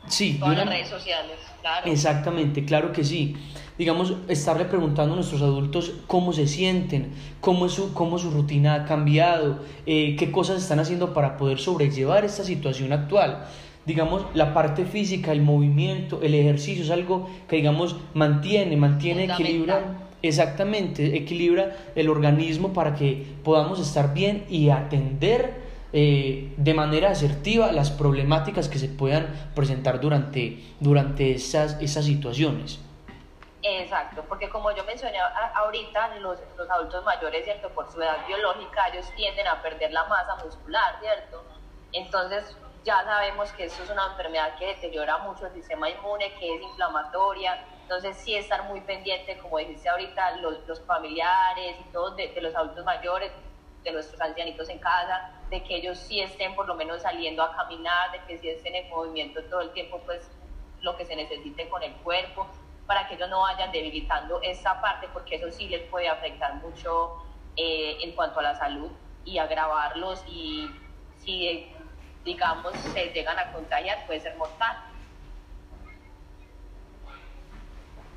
sí, 0.06 0.36
todas 0.38 0.58
las 0.58 0.68
redes 0.68 0.88
sociales, 0.88 1.38
claro. 1.68 1.92
Exactamente, 1.92 2.64
claro 2.64 2.92
que 2.92 3.04
sí 3.04 3.36
digamos, 3.78 4.14
estarle 4.26 4.64
preguntando 4.64 5.12
a 5.12 5.16
nuestros 5.16 5.40
adultos 5.40 5.92
cómo 6.08 6.32
se 6.32 6.48
sienten, 6.48 7.12
cómo, 7.40 7.66
es 7.66 7.72
su, 7.72 7.94
cómo 7.94 8.18
su 8.18 8.30
rutina 8.30 8.74
ha 8.74 8.84
cambiado, 8.84 9.60
eh, 9.86 10.16
qué 10.18 10.32
cosas 10.32 10.60
están 10.60 10.80
haciendo 10.80 11.14
para 11.14 11.36
poder 11.36 11.58
sobrellevar 11.60 12.24
esta 12.24 12.42
situación 12.42 12.92
actual. 12.92 13.46
Digamos, 13.86 14.26
la 14.34 14.52
parte 14.52 14.84
física, 14.84 15.32
el 15.32 15.40
movimiento, 15.40 16.20
el 16.22 16.34
ejercicio 16.34 16.84
es 16.84 16.90
algo 16.90 17.30
que, 17.48 17.56
digamos, 17.56 17.96
mantiene, 18.12 18.76
mantiene, 18.76 19.24
equilibra. 19.24 20.04
Exactamente, 20.20 21.16
equilibra 21.16 21.76
el 21.94 22.08
organismo 22.08 22.72
para 22.72 22.96
que 22.96 23.24
podamos 23.44 23.78
estar 23.78 24.12
bien 24.12 24.44
y 24.50 24.70
atender 24.70 25.67
eh, 25.92 26.52
de 26.56 26.74
manera 26.74 27.10
asertiva 27.10 27.72
las 27.72 27.90
problemáticas 27.90 28.68
que 28.68 28.78
se 28.78 28.88
puedan 28.88 29.50
presentar 29.54 30.00
durante, 30.00 30.62
durante 30.80 31.32
esas, 31.32 31.80
esas 31.80 32.04
situaciones. 32.04 32.80
Exacto, 33.62 34.24
porque 34.28 34.48
como 34.48 34.70
yo 34.72 34.84
mencioné 34.84 35.18
ahorita, 35.54 36.16
los, 36.20 36.38
los, 36.56 36.70
adultos 36.70 37.04
mayores, 37.04 37.44
¿cierto? 37.44 37.70
Por 37.70 37.90
su 37.90 38.00
edad 38.00 38.24
biológica, 38.26 38.88
ellos 38.92 39.10
tienden 39.16 39.46
a 39.48 39.60
perder 39.60 39.90
la 39.90 40.04
masa 40.04 40.36
muscular, 40.44 40.96
¿cierto? 41.00 41.42
Entonces, 41.92 42.56
ya 42.84 43.02
sabemos 43.04 43.50
que 43.52 43.64
esto 43.64 43.82
es 43.82 43.90
una 43.90 44.06
enfermedad 44.06 44.56
que 44.58 44.66
deteriora 44.66 45.18
mucho 45.18 45.46
el 45.46 45.52
sistema 45.54 45.90
inmune, 45.90 46.32
que 46.38 46.54
es 46.54 46.62
inflamatoria. 46.62 47.64
Entonces, 47.82 48.16
sí 48.18 48.34
estar 48.36 48.62
muy 48.64 48.80
pendiente, 48.82 49.38
como 49.38 49.58
dijiste 49.58 49.88
ahorita, 49.88 50.36
los, 50.36 50.66
los 50.68 50.80
familiares 50.82 51.76
y 51.80 51.92
todos 51.92 52.14
de, 52.16 52.28
de 52.28 52.40
los 52.40 52.54
adultos 52.54 52.84
mayores, 52.84 53.32
de 53.84 53.92
nuestros 53.92 54.20
ancianitos 54.20 54.68
en 54.68 54.78
casa, 54.78 55.30
de 55.50 55.62
que 55.62 55.76
ellos 55.76 55.98
sí 55.98 56.20
estén 56.20 56.54
por 56.54 56.66
lo 56.66 56.74
menos 56.74 57.02
saliendo 57.02 57.42
a 57.42 57.54
caminar, 57.56 58.12
de 58.12 58.20
que 58.26 58.38
sí 58.38 58.48
estén 58.48 58.74
en 58.74 58.88
movimiento 58.90 59.42
todo 59.44 59.60
el 59.60 59.70
tiempo, 59.72 60.00
pues 60.04 60.28
lo 60.82 60.96
que 60.96 61.04
se 61.04 61.16
necesite 61.16 61.68
con 61.68 61.82
el 61.82 61.92
cuerpo 61.96 62.46
para 62.86 63.06
que 63.06 63.14
ellos 63.14 63.28
no 63.28 63.40
vayan 63.40 63.70
debilitando 63.70 64.40
esa 64.42 64.80
parte, 64.80 65.08
porque 65.12 65.36
eso 65.36 65.50
sí 65.50 65.68
les 65.68 65.82
puede 65.90 66.08
afectar 66.08 66.54
mucho 66.56 67.22
eh, 67.56 67.98
en 68.02 68.12
cuanto 68.12 68.40
a 68.40 68.42
la 68.42 68.54
salud 68.54 68.90
y 69.24 69.38
agravarlos 69.38 70.24
y 70.26 70.70
si, 71.18 71.70
digamos, 72.24 72.72
se 72.76 73.06
llegan 73.12 73.38
a 73.38 73.52
contagiar, 73.52 74.06
puede 74.06 74.20
ser 74.20 74.36
mortal. 74.36 74.76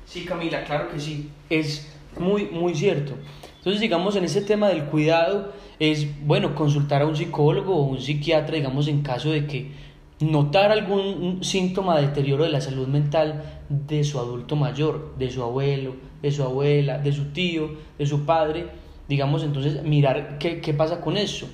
Sí, 0.06 0.24
Camila, 0.24 0.64
claro 0.64 0.90
que 0.90 0.98
sí, 0.98 1.30
es 1.50 1.94
muy, 2.18 2.46
muy 2.46 2.74
cierto. 2.74 3.14
Entonces, 3.62 3.80
digamos, 3.80 4.16
en 4.16 4.24
ese 4.24 4.40
tema 4.40 4.70
del 4.70 4.86
cuidado, 4.86 5.52
es 5.78 6.26
bueno 6.26 6.56
consultar 6.56 7.02
a 7.02 7.06
un 7.06 7.14
psicólogo 7.14 7.76
o 7.76 7.82
un 7.84 8.00
psiquiatra, 8.00 8.56
digamos, 8.56 8.88
en 8.88 9.02
caso 9.02 9.30
de 9.30 9.46
que 9.46 9.70
notar 10.18 10.72
algún 10.72 11.44
síntoma 11.44 11.96
de 11.96 12.08
deterioro 12.08 12.42
de 12.42 12.50
la 12.50 12.60
salud 12.60 12.88
mental 12.88 13.62
de 13.68 14.02
su 14.02 14.18
adulto 14.18 14.56
mayor, 14.56 15.14
de 15.16 15.30
su 15.30 15.44
abuelo, 15.44 15.94
de 16.22 16.32
su 16.32 16.42
abuela, 16.42 16.98
de 16.98 17.12
su 17.12 17.26
tío, 17.26 17.76
de 18.00 18.04
su 18.04 18.24
padre, 18.24 18.66
digamos, 19.08 19.44
entonces 19.44 19.84
mirar 19.84 20.38
qué, 20.38 20.60
qué 20.60 20.74
pasa 20.74 21.00
con 21.00 21.16
eso. 21.16 21.48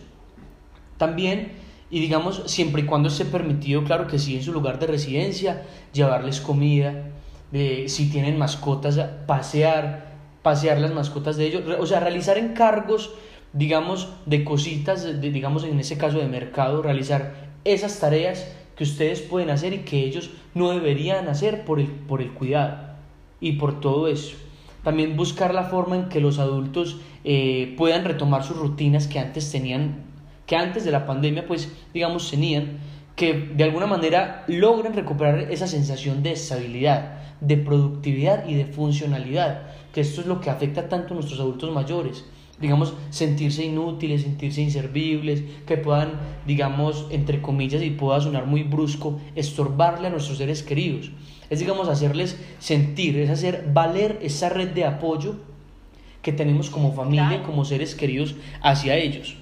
También, 0.97 1.53
y 1.91 2.01
digamos, 2.01 2.43
siempre 2.47 2.81
y 2.81 2.87
cuando 2.87 3.11
esté 3.11 3.27
permitido, 3.27 3.85
claro 3.85 4.07
que 4.07 4.19
sí, 4.19 4.35
en 4.35 4.43
su 4.43 4.55
lugar 4.55 4.79
de 4.79 4.87
residencia, 4.87 5.63
llevarles 5.93 6.41
comida, 6.41 7.11
de, 7.53 7.87
si 7.91 8.11
tienen 8.11 8.39
mascotas, 8.39 8.99
pasear, 9.27 10.08
pasear 10.43 10.79
las 10.79 10.93
mascotas 10.93 11.37
de 11.37 11.47
ellos, 11.47 11.63
o 11.79 11.87
sea, 11.87 12.01
realizar 12.01 12.39
encargos, 12.39 13.13
digamos, 13.53 14.09
de 14.27 14.45
cositas, 14.45 15.03
de, 15.03 15.31
digamos, 15.31 15.65
en 15.65 15.79
ese 15.81 15.99
caso 15.99 16.19
de 16.19 16.29
mercado, 16.29 16.83
realizar 16.83 17.49
esas 17.65 17.99
tareas 17.99 18.51
que 18.77 18.85
ustedes 18.85 19.21
pueden 19.21 19.51
hacer 19.51 19.73
y 19.73 19.79
que 19.79 20.05
ellos 20.05 20.31
no 20.55 20.71
deberían 20.71 21.29
hacer 21.29 21.65
por 21.65 21.81
el, 21.81 21.87
por 21.87 22.23
el 22.23 22.33
cuidado 22.33 22.79
y 23.41 23.53
por 23.53 23.81
todo 23.81 24.09
eso. 24.09 24.37
También 24.85 25.17
buscar 25.17 25.53
la 25.53 25.65
forma 25.65 25.97
en 25.97 26.09
que 26.09 26.21
los 26.21 26.39
adultos 26.39 27.01
eh, 27.25 27.75
puedan 27.77 28.05
retomar 28.05 28.45
sus 28.45 28.57
rutinas 28.57 29.07
que 29.09 29.19
antes 29.19 29.51
tenían, 29.51 30.05
que 30.47 30.57
antes 30.57 30.85
de 30.85 30.93
la 30.93 31.05
pandemia, 31.07 31.47
pues 31.47 31.73
digamos, 31.93 32.31
tenían, 32.31 32.79
que 33.17 33.35
de 33.35 33.65
alguna 33.65 33.87
manera 33.87 34.45
logren 34.47 34.95
recuperar 34.95 35.51
esa 35.51 35.67
sensación 35.67 36.23
de 36.23 36.33
estabilidad, 36.33 37.19
de 37.41 37.57
productividad 37.57 38.49
y 38.49 38.55
de 38.55 38.67
funcionalidad, 38.67 39.73
que 39.93 40.01
esto 40.01 40.21
es 40.21 40.27
lo 40.27 40.41
que 40.41 40.51
afecta 40.51 40.89
tanto 40.89 41.15
a 41.15 41.17
nuestros 41.17 41.41
adultos 41.41 41.73
mayores 41.73 42.25
digamos, 42.61 42.95
sentirse 43.11 43.65
inútiles, 43.65 44.23
sentirse 44.23 44.61
inservibles, 44.61 45.43
que 45.67 45.77
puedan, 45.77 46.19
digamos, 46.47 47.07
entre 47.11 47.41
comillas, 47.41 47.83
y 47.83 47.91
pueda 47.91 48.21
sonar 48.21 48.47
muy 48.47 48.65
brusco, 48.65 49.21
estorbarle 49.37 50.09
a 50.09 50.11
nuestros 50.11 50.39
seres 50.39 50.63
queridos. 50.63 51.11
Es, 51.51 51.61
digamos, 51.61 51.89
hacerles 51.89 52.39
sentir, 52.59 53.17
es 53.19 53.31
hacer 53.31 53.65
valer 53.69 54.19
esa 54.23 54.49
red 54.49 54.69
de 54.71 54.85
apoyo 54.85 55.37
que 56.21 56.33
tenemos 56.33 56.69
como 56.69 56.93
familia, 56.93 57.43
como 57.45 57.65
seres 57.65 57.95
queridos 57.95 58.35
hacia 58.61 58.97
ellos. 58.97 59.37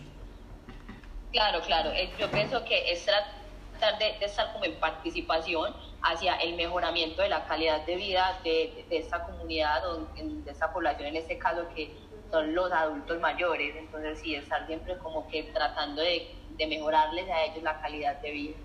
Claro, 1.32 1.60
claro. 1.66 1.90
Eh, 1.92 2.10
yo 2.20 2.30
pienso 2.30 2.64
que 2.64 2.92
es 2.92 3.04
tratar 3.04 3.98
de, 3.98 4.24
estar 4.24 4.52
como 4.52 4.66
en 4.66 4.74
participación 4.74 5.72
hacia 6.02 6.36
el 6.36 6.56
mejoramiento 6.56 7.22
de 7.22 7.28
la 7.28 7.44
calidad 7.46 7.84
de 7.86 7.96
vida 7.96 8.38
de, 8.44 8.84
de 8.88 8.98
esta 8.98 9.24
comunidad, 9.24 9.82
de 10.16 10.50
esta 10.50 10.72
población 10.72 11.08
en 11.08 11.16
este 11.16 11.38
caso 11.38 11.66
que 11.74 11.94
son 12.30 12.54
los 12.54 12.70
adultos 12.72 13.20
mayores, 13.20 13.74
entonces 13.76 14.18
sí, 14.20 14.34
estar 14.34 14.66
siempre 14.66 14.98
como 14.98 15.28
que 15.28 15.44
tratando 15.44 16.02
de, 16.02 16.28
de 16.56 16.66
mejorarles 16.66 17.28
a 17.28 17.44
ellos 17.44 17.62
la 17.62 17.80
calidad 17.80 18.20
de 18.20 18.30
vida. 18.30 18.56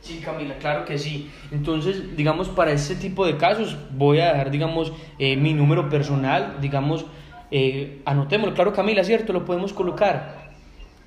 Sí, 0.00 0.20
Camila, 0.20 0.54
claro 0.58 0.84
que 0.84 0.98
sí. 0.98 1.30
Entonces, 1.50 2.16
digamos, 2.16 2.48
para 2.48 2.70
este 2.70 2.94
tipo 2.94 3.26
de 3.26 3.36
casos 3.36 3.76
voy 3.90 4.20
a 4.20 4.32
dejar, 4.32 4.50
digamos, 4.50 4.92
eh, 5.18 5.36
mi 5.36 5.52
número 5.52 5.88
personal, 5.88 6.58
digamos, 6.60 7.04
eh, 7.50 8.02
anotémoslo, 8.04 8.54
claro, 8.54 8.72
Camila, 8.72 9.02
¿cierto? 9.02 9.32
Lo 9.32 9.44
podemos 9.44 9.72
colocar. 9.72 10.45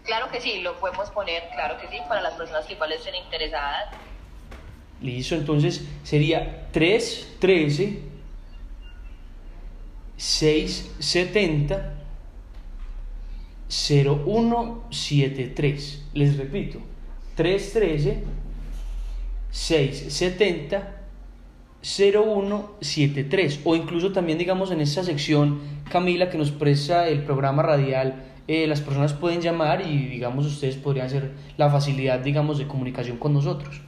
Claro 0.10 0.30
que 0.32 0.42
sí, 0.42 0.62
lo 0.62 0.80
podemos 0.80 1.12
poner, 1.12 1.44
claro 1.54 1.78
que 1.80 1.88
sí, 1.88 1.98
para 2.08 2.20
las 2.20 2.34
personas 2.34 2.66
que 2.66 2.74
igual 2.74 2.92
estén 2.92 3.14
interesadas. 3.14 3.90
Listo, 5.04 5.36
entonces 5.36 5.84
sería 6.02 6.68
313 6.72 8.00
670 10.18 11.94
0173. 13.68 16.06
Les 16.16 16.38
repito, 16.38 16.80
313 17.36 18.24
670 19.52 20.96
0173 21.84 23.60
o 23.64 23.76
incluso 23.76 24.12
también 24.12 24.40
digamos 24.40 24.72
en 24.72 24.82
esta 24.82 25.04
sección 25.04 25.62
Camila 25.92 26.32
que 26.32 26.40
nos 26.40 26.50
presta 26.50 27.08
el 27.08 27.24
programa 27.24 27.62
radial 27.62 28.29
eh, 28.50 28.66
las 28.68 28.82
personas 28.82 29.14
pueden 29.14 29.42
llamar 29.42 29.82
y 29.82 30.08
digamos 30.08 30.46
ustedes 30.46 30.76
podrían 30.76 31.06
hacer 31.06 31.32
la 31.56 31.70
facilidad 31.70 32.20
digamos 32.20 32.58
de 32.58 32.68
comunicación 32.68 33.18
con 33.18 33.34
nosotros 33.34 33.82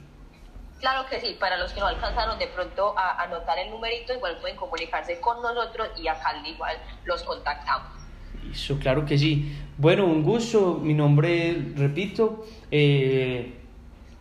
Claro 0.82 1.08
que 1.08 1.20
sí, 1.20 1.36
para 1.38 1.56
los 1.58 1.72
que 1.72 1.78
no 1.78 1.86
alcanzaron 1.86 2.40
de 2.40 2.48
pronto 2.48 2.98
a 2.98 3.22
anotar 3.22 3.56
el 3.56 3.70
numerito, 3.70 4.12
igual 4.14 4.38
pueden 4.40 4.56
comunicarse 4.56 5.20
con 5.20 5.40
nosotros 5.40 5.90
y 5.96 6.08
acá 6.08 6.34
igual 6.44 6.76
los 7.04 7.22
contactamos. 7.22 7.86
Eso, 8.50 8.76
claro 8.80 9.06
que 9.06 9.16
sí. 9.16 9.56
Bueno, 9.78 10.04
un 10.06 10.24
gusto. 10.24 10.80
Mi 10.82 10.92
nombre, 10.92 11.56
repito, 11.76 12.44
eh, 12.72 13.54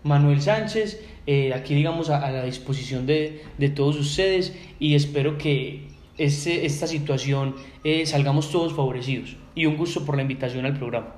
Manuel 0.03 0.39
Sánchez. 0.39 1.03
Eh, 1.25 1.51
aquí, 1.55 1.73
digamos, 1.73 2.11
a, 2.11 2.29
la 2.29 2.43
disposición 2.43 3.07
de, 3.07 3.43
de, 3.57 3.69
todos 3.69 3.95
ustedes 3.97 4.55
y 4.79 4.93
espero 4.93 5.39
que 5.39 5.87
este, 6.23 6.65
esta 6.65 6.85
situación 6.87 7.55
eh, 7.83 8.05
salgamos 8.05 8.51
todos 8.51 8.73
favorecidos. 8.73 9.35
Y 9.55 9.65
un 9.65 9.75
gusto 9.75 10.05
por 10.05 10.15
la 10.15 10.21
invitación 10.21 10.65
al 10.65 10.77
programa. 10.77 11.15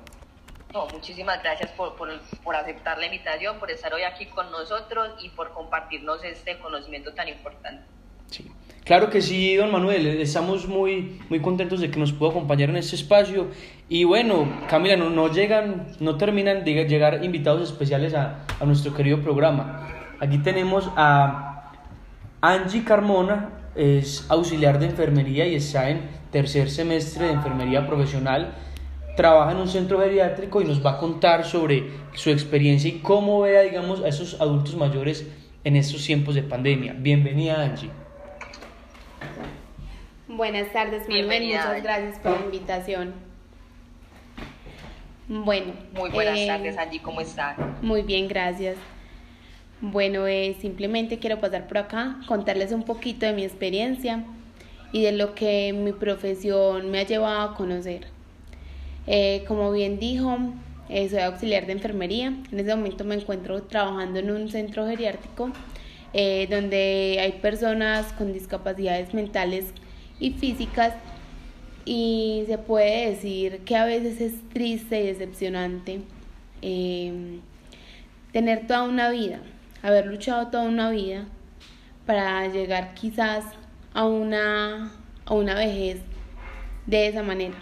No, 0.72 0.86
muchísimas 0.88 1.42
gracias 1.42 1.70
por, 1.72 1.94
por, 1.94 2.08
por, 2.42 2.56
aceptar 2.56 2.98
la 2.98 3.06
invitación, 3.06 3.58
por 3.58 3.70
estar 3.70 3.92
hoy 3.94 4.02
aquí 4.02 4.26
con 4.26 4.50
nosotros 4.50 5.10
y 5.22 5.28
por 5.28 5.52
compartirnos 5.52 6.24
este 6.24 6.58
conocimiento 6.58 7.12
tan 7.12 7.28
importante. 7.28 7.84
Sí. 8.28 8.50
Claro 8.84 9.08
que 9.08 9.22
sí, 9.22 9.54
don 9.54 9.70
Manuel, 9.70 10.06
estamos 10.20 10.66
muy, 10.66 11.20
muy 11.28 11.40
contentos 11.40 11.80
de 11.80 11.90
que 11.90 11.98
nos 11.98 12.12
pueda 12.12 12.32
acompañar 12.32 12.70
en 12.70 12.76
este 12.76 12.96
espacio. 12.96 13.48
Y 13.88 14.04
bueno, 14.04 14.46
Camila, 14.68 14.96
no, 14.96 15.10
no 15.10 15.32
llegan, 15.32 15.94
no 16.00 16.16
terminan 16.16 16.64
de 16.64 16.84
llegar 16.86 17.22
invitados 17.24 17.70
especiales 17.70 18.14
a, 18.14 18.44
a 18.58 18.64
nuestro 18.64 18.94
querido 18.94 19.22
programa. 19.22 19.88
Aquí 20.18 20.38
tenemos 20.38 20.90
a 20.96 21.72
Angie 22.40 22.84
Carmona, 22.84 23.63
es 23.74 24.26
auxiliar 24.28 24.78
de 24.78 24.86
enfermería 24.86 25.46
y 25.46 25.56
está 25.56 25.90
en 25.90 26.02
tercer 26.30 26.70
semestre 26.70 27.26
de 27.26 27.32
enfermería 27.32 27.86
profesional 27.86 28.54
trabaja 29.14 29.52
en 29.52 29.58
un 29.58 29.68
centro 29.68 30.00
geriátrico 30.00 30.60
y 30.60 30.64
nos 30.64 30.84
va 30.84 30.92
a 30.92 30.98
contar 30.98 31.44
sobre 31.44 31.84
su 32.14 32.30
experiencia 32.30 32.90
y 32.90 32.98
cómo 32.98 33.40
vea, 33.40 33.62
digamos, 33.62 34.02
a 34.02 34.08
esos 34.08 34.40
adultos 34.40 34.76
mayores 34.76 35.26
en 35.62 35.76
estos 35.76 36.04
tiempos 36.04 36.34
de 36.34 36.42
pandemia. 36.42 36.94
Bienvenida, 36.96 37.62
Angie. 37.62 37.90
Buenas 40.28 40.72
tardes, 40.72 41.08
Manuel. 41.08 41.44
Muchas 41.44 41.82
gracias 41.82 42.18
por 42.18 42.38
la 42.38 42.44
invitación. 42.44 43.14
Bueno. 45.28 45.72
Muy 45.94 46.10
buenas 46.10 46.38
eh, 46.38 46.46
tardes, 46.46 46.76
Angie. 46.76 47.00
¿Cómo 47.00 47.20
estás? 47.20 47.56
Muy 47.82 48.02
bien, 48.02 48.28
gracias. 48.28 48.76
Bueno, 49.80 50.26
eh, 50.26 50.56
simplemente 50.60 51.18
quiero 51.18 51.40
pasar 51.40 51.66
por 51.66 51.78
acá, 51.78 52.20
contarles 52.26 52.72
un 52.72 52.84
poquito 52.84 53.26
de 53.26 53.32
mi 53.32 53.42
experiencia 53.44 54.24
y 54.92 55.02
de 55.02 55.12
lo 55.12 55.34
que 55.34 55.72
mi 55.72 55.92
profesión 55.92 56.90
me 56.90 57.00
ha 57.00 57.02
llevado 57.02 57.40
a 57.40 57.56
conocer. 57.56 58.06
Eh, 59.06 59.44
como 59.48 59.72
bien 59.72 59.98
dijo, 59.98 60.38
eh, 60.88 61.08
soy 61.08 61.18
auxiliar 61.20 61.66
de 61.66 61.72
enfermería. 61.72 62.28
En 62.28 62.60
este 62.60 62.74
momento 62.74 63.04
me 63.04 63.16
encuentro 63.16 63.62
trabajando 63.64 64.20
en 64.20 64.30
un 64.30 64.48
centro 64.48 64.86
geriátrico 64.86 65.50
donde 66.48 67.18
hay 67.20 67.32
personas 67.42 68.12
con 68.12 68.32
discapacidades 68.32 69.12
mentales 69.14 69.74
y 70.20 70.30
físicas 70.30 70.94
y 71.84 72.44
se 72.46 72.56
puede 72.56 73.10
decir 73.10 73.62
que 73.64 73.74
a 73.74 73.84
veces 73.84 74.20
es 74.20 74.34
triste 74.50 75.02
y 75.02 75.06
decepcionante 75.08 76.02
tener 78.32 78.66
toda 78.68 78.84
una 78.84 79.10
vida, 79.10 79.40
haber 79.84 80.06
luchado 80.06 80.48
toda 80.48 80.64
una 80.64 80.90
vida 80.90 81.26
para 82.06 82.48
llegar 82.48 82.94
quizás 82.94 83.44
a 83.92 84.06
una, 84.06 84.90
a 85.26 85.34
una 85.34 85.54
vejez 85.54 86.00
de 86.86 87.06
esa 87.06 87.22
manera. 87.22 87.54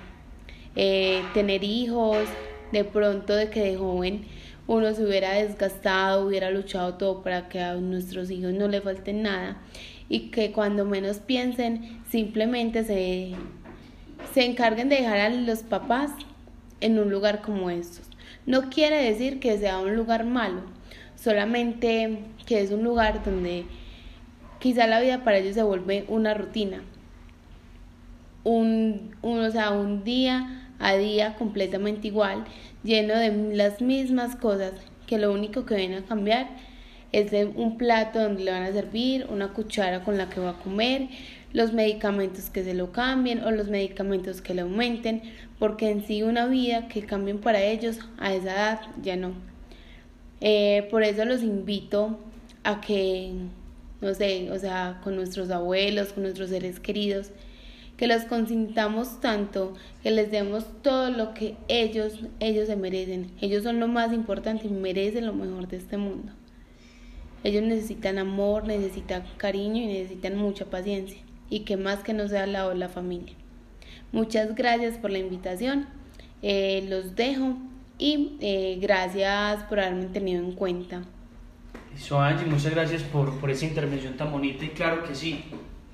Eh, 0.76 1.20
tener 1.34 1.64
hijos, 1.64 2.28
de 2.70 2.84
pronto 2.84 3.34
de 3.34 3.50
que 3.50 3.60
de 3.60 3.76
joven 3.76 4.24
uno 4.68 4.94
se 4.94 5.04
hubiera 5.04 5.32
desgastado, 5.32 6.24
hubiera 6.24 6.50
luchado 6.50 6.94
todo 6.94 7.22
para 7.22 7.48
que 7.48 7.60
a 7.60 7.74
nuestros 7.74 8.30
hijos 8.30 8.52
no 8.54 8.68
le 8.68 8.80
falten 8.80 9.22
nada 9.22 9.60
y 10.08 10.30
que 10.30 10.52
cuando 10.52 10.84
menos 10.84 11.18
piensen 11.18 12.02
simplemente 12.08 12.84
se, 12.84 13.32
se 14.32 14.44
encarguen 14.44 14.88
de 14.88 14.96
dejar 14.96 15.18
a 15.18 15.28
los 15.28 15.64
papás 15.64 16.12
en 16.80 17.00
un 17.00 17.10
lugar 17.10 17.42
como 17.42 17.68
estos. 17.68 18.06
No 18.46 18.70
quiere 18.70 19.02
decir 19.02 19.40
que 19.40 19.58
sea 19.58 19.80
un 19.80 19.96
lugar 19.96 20.24
malo, 20.24 20.62
solamente 21.22 22.18
que 22.46 22.60
es 22.60 22.70
un 22.70 22.82
lugar 22.82 23.24
donde 23.24 23.64
quizá 24.58 24.86
la 24.86 25.00
vida 25.00 25.24
para 25.24 25.38
ellos 25.38 25.54
se 25.54 25.62
vuelve 25.62 26.04
una 26.08 26.34
rutina. 26.34 26.82
Un, 28.44 29.14
un, 29.22 29.38
o 29.40 29.50
sea, 29.50 29.70
un 29.70 30.02
día 30.02 30.68
a 30.80 30.94
día 30.96 31.36
completamente 31.36 32.08
igual, 32.08 32.44
lleno 32.82 33.14
de 33.14 33.54
las 33.54 33.80
mismas 33.80 34.34
cosas, 34.34 34.72
que 35.06 35.18
lo 35.18 35.32
único 35.32 35.64
que 35.64 35.76
viene 35.76 35.98
a 35.98 36.04
cambiar 36.04 36.48
es 37.12 37.32
un 37.54 37.76
plato 37.76 38.20
donde 38.20 38.42
le 38.42 38.50
van 38.50 38.62
a 38.64 38.72
servir, 38.72 39.26
una 39.30 39.52
cuchara 39.52 40.02
con 40.02 40.18
la 40.18 40.28
que 40.28 40.40
va 40.40 40.50
a 40.50 40.58
comer, 40.58 41.08
los 41.52 41.72
medicamentos 41.72 42.50
que 42.50 42.64
se 42.64 42.74
lo 42.74 42.90
cambien 42.90 43.44
o 43.44 43.50
los 43.50 43.68
medicamentos 43.68 44.40
que 44.40 44.54
le 44.54 44.62
aumenten, 44.62 45.22
porque 45.58 45.90
en 45.90 46.04
sí 46.04 46.22
una 46.22 46.46
vida 46.46 46.88
que 46.88 47.02
cambien 47.02 47.38
para 47.38 47.62
ellos 47.62 48.00
a 48.18 48.32
esa 48.32 48.52
edad 48.52 48.80
ya 49.02 49.16
no. 49.16 49.51
Eh, 50.44 50.88
por 50.90 51.04
eso 51.04 51.24
los 51.24 51.42
invito 51.44 52.18
a 52.64 52.80
que, 52.80 53.32
no 54.00 54.12
sé, 54.12 54.50
o 54.50 54.58
sea, 54.58 55.00
con 55.04 55.14
nuestros 55.14 55.50
abuelos, 55.50 56.12
con 56.12 56.24
nuestros 56.24 56.50
seres 56.50 56.80
queridos, 56.80 57.30
que 57.96 58.08
los 58.08 58.24
consintamos 58.24 59.20
tanto, 59.20 59.74
que 60.02 60.10
les 60.10 60.32
demos 60.32 60.66
todo 60.82 61.10
lo 61.10 61.32
que 61.32 61.54
ellos, 61.68 62.18
ellos 62.40 62.66
se 62.66 62.74
merecen. 62.74 63.30
Ellos 63.40 63.62
son 63.62 63.78
lo 63.78 63.86
más 63.86 64.12
importante 64.12 64.66
y 64.66 64.70
merecen 64.70 65.26
lo 65.26 65.32
mejor 65.32 65.68
de 65.68 65.76
este 65.76 65.96
mundo. 65.96 66.32
Ellos 67.44 67.62
necesitan 67.62 68.18
amor, 68.18 68.66
necesitan 68.66 69.22
cariño 69.36 69.82
y 69.84 69.86
necesitan 69.86 70.36
mucha 70.36 70.64
paciencia. 70.64 71.18
Y 71.50 71.60
que 71.60 71.76
más 71.76 72.02
que 72.02 72.14
no 72.14 72.26
sea 72.26 72.46
de 72.46 72.74
la 72.74 72.88
familia. 72.88 73.34
Muchas 74.10 74.56
gracias 74.56 74.98
por 74.98 75.12
la 75.12 75.18
invitación. 75.18 75.86
Eh, 76.42 76.84
los 76.88 77.14
dejo 77.14 77.58
y 77.98 78.36
eh, 78.40 78.78
gracias 78.80 79.62
por 79.64 79.80
haberme 79.80 80.06
tenido 80.06 80.42
en 80.42 80.52
cuenta. 80.52 81.02
Eso, 81.94 82.20
Angie, 82.20 82.46
muchas 82.46 82.72
gracias 82.72 83.02
por, 83.02 83.38
por 83.38 83.50
esa 83.50 83.66
intervención 83.66 84.16
tan 84.16 84.32
bonita 84.32 84.64
y 84.64 84.68
claro 84.68 85.04
que 85.04 85.14
sí, 85.14 85.44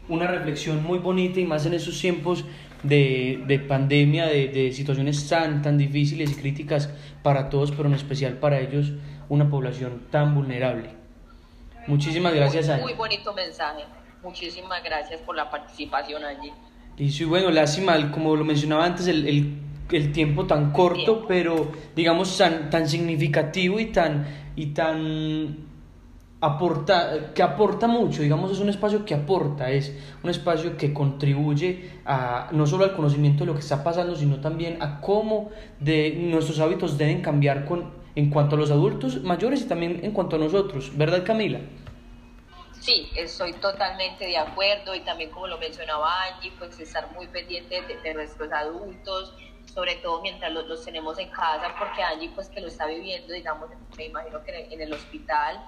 una 0.09 0.27
reflexión 0.27 0.83
muy 0.83 0.99
bonita 0.99 1.41
y 1.41 1.45
más 1.45 1.67
en 1.67 1.75
esos 1.75 2.01
tiempos 2.01 2.45
de, 2.83 3.43
de 3.47 3.59
pandemia, 3.59 4.27
de, 4.27 4.49
de, 4.49 4.73
situaciones 4.73 5.29
tan, 5.29 5.63
tan 5.63 5.77
difíciles 5.77 6.31
y 6.31 6.35
críticas 6.37 6.91
para 7.23 7.51
todos, 7.51 7.73
pero 7.73 7.89
en 7.89 7.95
especial 7.95 8.35
para 8.35 8.61
ellos, 8.61 8.93
una 9.29 9.51
población 9.51 10.05
tan 10.11 10.35
vulnerable. 10.35 10.91
Muchísimas 11.87 12.35
gracias, 12.35 12.69
Muy, 12.69 12.83
muy 12.83 12.95
bonito 12.95 13.33
mensaje. 13.33 13.85
Muchísimas 14.23 14.83
gracias 14.83 15.21
por 15.23 15.37
la 15.37 15.51
participación 15.51 16.25
allí. 16.25 16.53
Y 16.99 17.11
sí, 17.11 17.25
bueno, 17.25 17.51
lástima, 17.51 18.11
como 18.11 18.37
lo 18.37 18.45
mencionaba 18.45 18.85
antes, 18.85 19.07
el, 19.07 19.27
el, 19.27 19.57
el 19.91 20.13
tiempo 20.13 20.47
tan 20.47 20.73
corto, 20.73 21.25
pero 21.27 21.73
digamos 21.97 22.37
tan, 22.37 22.71
tan 22.71 22.89
significativo 22.89 23.81
y 23.81 23.87
tan, 23.87 24.27
y 24.57 24.67
tan 24.67 25.69
aporta, 26.41 27.33
que 27.35 27.43
aporta 27.43 27.87
mucho, 27.87 28.23
digamos, 28.23 28.53
es 28.53 28.61
un 28.61 28.69
espacio 28.69 29.05
que 29.05 29.15
aporta, 29.15 29.71
es 29.71 29.97
un 30.23 30.31
espacio 30.31 30.77
que 30.77 30.93
contribuye 30.93 32.01
a, 32.05 32.49
no 32.53 32.67
solo 32.67 32.85
al 32.85 32.95
conocimiento 32.95 33.41
de 33.41 33.47
lo 33.47 33.55
que 33.55 33.61
está 33.61 33.83
pasando, 33.83 34.15
sino 34.15 34.41
también 34.41 34.81
a 34.83 35.01
cómo 35.01 35.51
de 35.81 36.13
nuestros 36.19 36.61
hábitos 36.61 36.97
deben 36.97 37.23
cambiar 37.23 37.65
con, 37.65 37.93
en 38.15 38.31
cuanto 38.31 38.57
a 38.57 38.59
los 38.59 38.71
adultos 38.71 39.23
mayores 39.23 39.63
y 39.63 39.65
también 39.65 40.01
en 40.05 40.13
cuanto 40.13 40.37
a 40.37 40.39
nosotros, 40.39 40.97
¿verdad 40.97 41.25
Camila? 41.25 41.61
Sí, 42.81 43.11
estoy 43.17 43.53
totalmente 43.55 44.25
de 44.27 44.39
acuerdo 44.39 44.95
y 44.95 45.01
también 45.01 45.31
como 45.31 45.47
lo 45.47 45.59
mencionaba 45.59 46.23
Angie, 46.23 46.53
pues 46.59 46.79
estar 46.79 47.13
muy 47.13 47.27
pendiente 47.27 47.83
de, 47.83 48.15
nuestros 48.15 48.51
adultos, 48.53 49.35
sobre 49.73 49.97
todo 49.97 50.23
mientras 50.23 50.53
los, 50.53 50.67
los, 50.67 50.85
tenemos 50.85 51.19
en 51.19 51.31
casa, 51.31 51.75
porque 51.79 52.03
Angie 52.03 52.31
pues 52.35 52.49
que 52.49 52.61
lo 52.61 52.69
está 52.69 52.87
viviendo, 52.87 53.33
digamos, 53.33 53.69
me 53.97 54.07
imagino 54.07 54.43
que 54.45 54.69
en 54.71 54.81
el 54.81 54.93
hospital, 54.93 55.65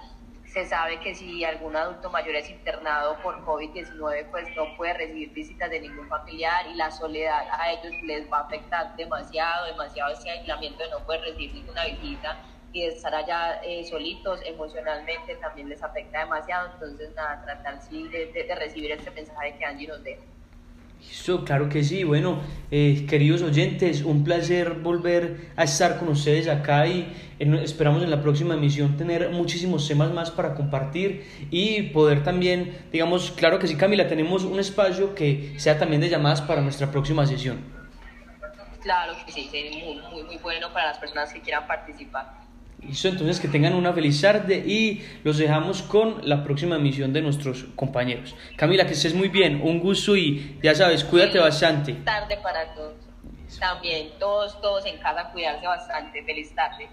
se 0.51 0.65
sabe 0.65 0.99
que 0.99 1.15
si 1.15 1.45
algún 1.45 1.77
adulto 1.77 2.09
mayor 2.09 2.35
es 2.35 2.49
internado 2.49 3.17
por 3.23 3.41
COVID-19, 3.45 4.31
pues 4.31 4.47
no 4.53 4.75
puede 4.75 4.93
recibir 4.93 5.31
visitas 5.31 5.69
de 5.69 5.79
ningún 5.79 6.09
familiar 6.09 6.67
y 6.67 6.75
la 6.75 6.91
soledad 6.91 7.47
a 7.51 7.71
ellos 7.71 7.93
les 8.03 8.29
va 8.29 8.39
a 8.39 8.41
afectar 8.41 8.93
demasiado, 8.97 9.67
demasiado 9.67 10.11
ese 10.11 10.29
aislamiento 10.29 10.83
de 10.83 10.89
no 10.89 10.99
poder 11.05 11.21
recibir 11.21 11.53
ninguna 11.53 11.85
visita 11.85 12.37
y 12.73 12.83
estar 12.83 13.15
allá 13.15 13.61
eh, 13.63 13.85
solitos 13.85 14.41
emocionalmente 14.45 15.35
también 15.37 15.69
les 15.69 15.81
afecta 15.81 16.19
demasiado. 16.19 16.71
Entonces, 16.73 17.13
nada, 17.15 17.41
tratar 17.45 17.81
sí 17.81 18.09
de, 18.09 18.27
de, 18.27 18.55
recibir 18.55 18.91
este 18.91 19.11
mensaje 19.11 19.55
que 19.57 19.65
Angie 19.65 19.87
nos 19.87 20.03
deja. 20.03 20.21
Listo, 21.01 21.43
claro 21.43 21.67
que 21.67 21.83
sí. 21.83 22.03
Bueno, 22.03 22.39
eh, 22.69 23.05
queridos 23.09 23.41
oyentes, 23.41 24.03
un 24.03 24.23
placer 24.23 24.75
volver 24.75 25.51
a 25.55 25.63
estar 25.63 25.97
con 25.99 26.09
ustedes 26.09 26.47
acá 26.47 26.85
y 26.87 27.11
en- 27.39 27.55
esperamos 27.55 28.03
en 28.03 28.11
la 28.11 28.21
próxima 28.21 28.53
emisión 28.53 28.97
tener 28.97 29.29
muchísimos 29.31 29.87
temas 29.87 30.11
más 30.13 30.31
para 30.31 30.53
compartir 30.53 31.25
y 31.49 31.83
poder 31.89 32.23
también, 32.23 32.77
digamos, 32.91 33.31
claro 33.31 33.57
que 33.59 33.67
sí, 33.67 33.75
Camila, 33.75 34.07
tenemos 34.07 34.43
un 34.43 34.59
espacio 34.59 35.15
que 35.15 35.53
sea 35.57 35.77
también 35.79 36.01
de 36.01 36.09
llamadas 36.09 36.41
para 36.41 36.61
nuestra 36.61 36.91
próxima 36.91 37.25
sesión. 37.25 37.59
Claro 38.81 39.13
que 39.25 39.31
sí, 39.31 39.49
muy, 39.83 39.99
muy, 40.11 40.23
muy 40.23 40.37
bueno 40.37 40.71
para 40.73 40.87
las 40.87 40.97
personas 40.97 41.31
que 41.33 41.41
quieran 41.41 41.67
participar. 41.67 42.41
Listo, 42.83 43.09
entonces 43.09 43.39
que 43.39 43.47
tengan 43.47 43.75
una 43.75 43.93
feliz 43.93 44.19
tarde 44.21 44.57
y 44.57 45.03
los 45.23 45.37
dejamos 45.37 45.83
con 45.83 46.27
la 46.27 46.43
próxima 46.43 46.77
emisión 46.77 47.13
de 47.13 47.21
nuestros 47.21 47.65
compañeros. 47.75 48.35
Camila, 48.57 48.85
que 48.87 48.93
estés 48.93 49.13
muy 49.13 49.29
bien, 49.29 49.61
un 49.63 49.79
gusto 49.79 50.15
y 50.15 50.57
ya 50.63 50.73
sabes, 50.73 51.03
cuídate 51.03 51.37
bastante. 51.37 51.93
Tarde 51.93 52.37
para 52.41 52.73
todos. 52.73 52.95
También, 53.59 54.09
todos, 54.17 54.59
todos 54.61 54.85
en 54.85 54.97
casa, 54.97 55.29
cuidarse 55.31 55.67
bastante. 55.67 56.23
Feliz 56.23 56.55
tarde. 56.55 56.89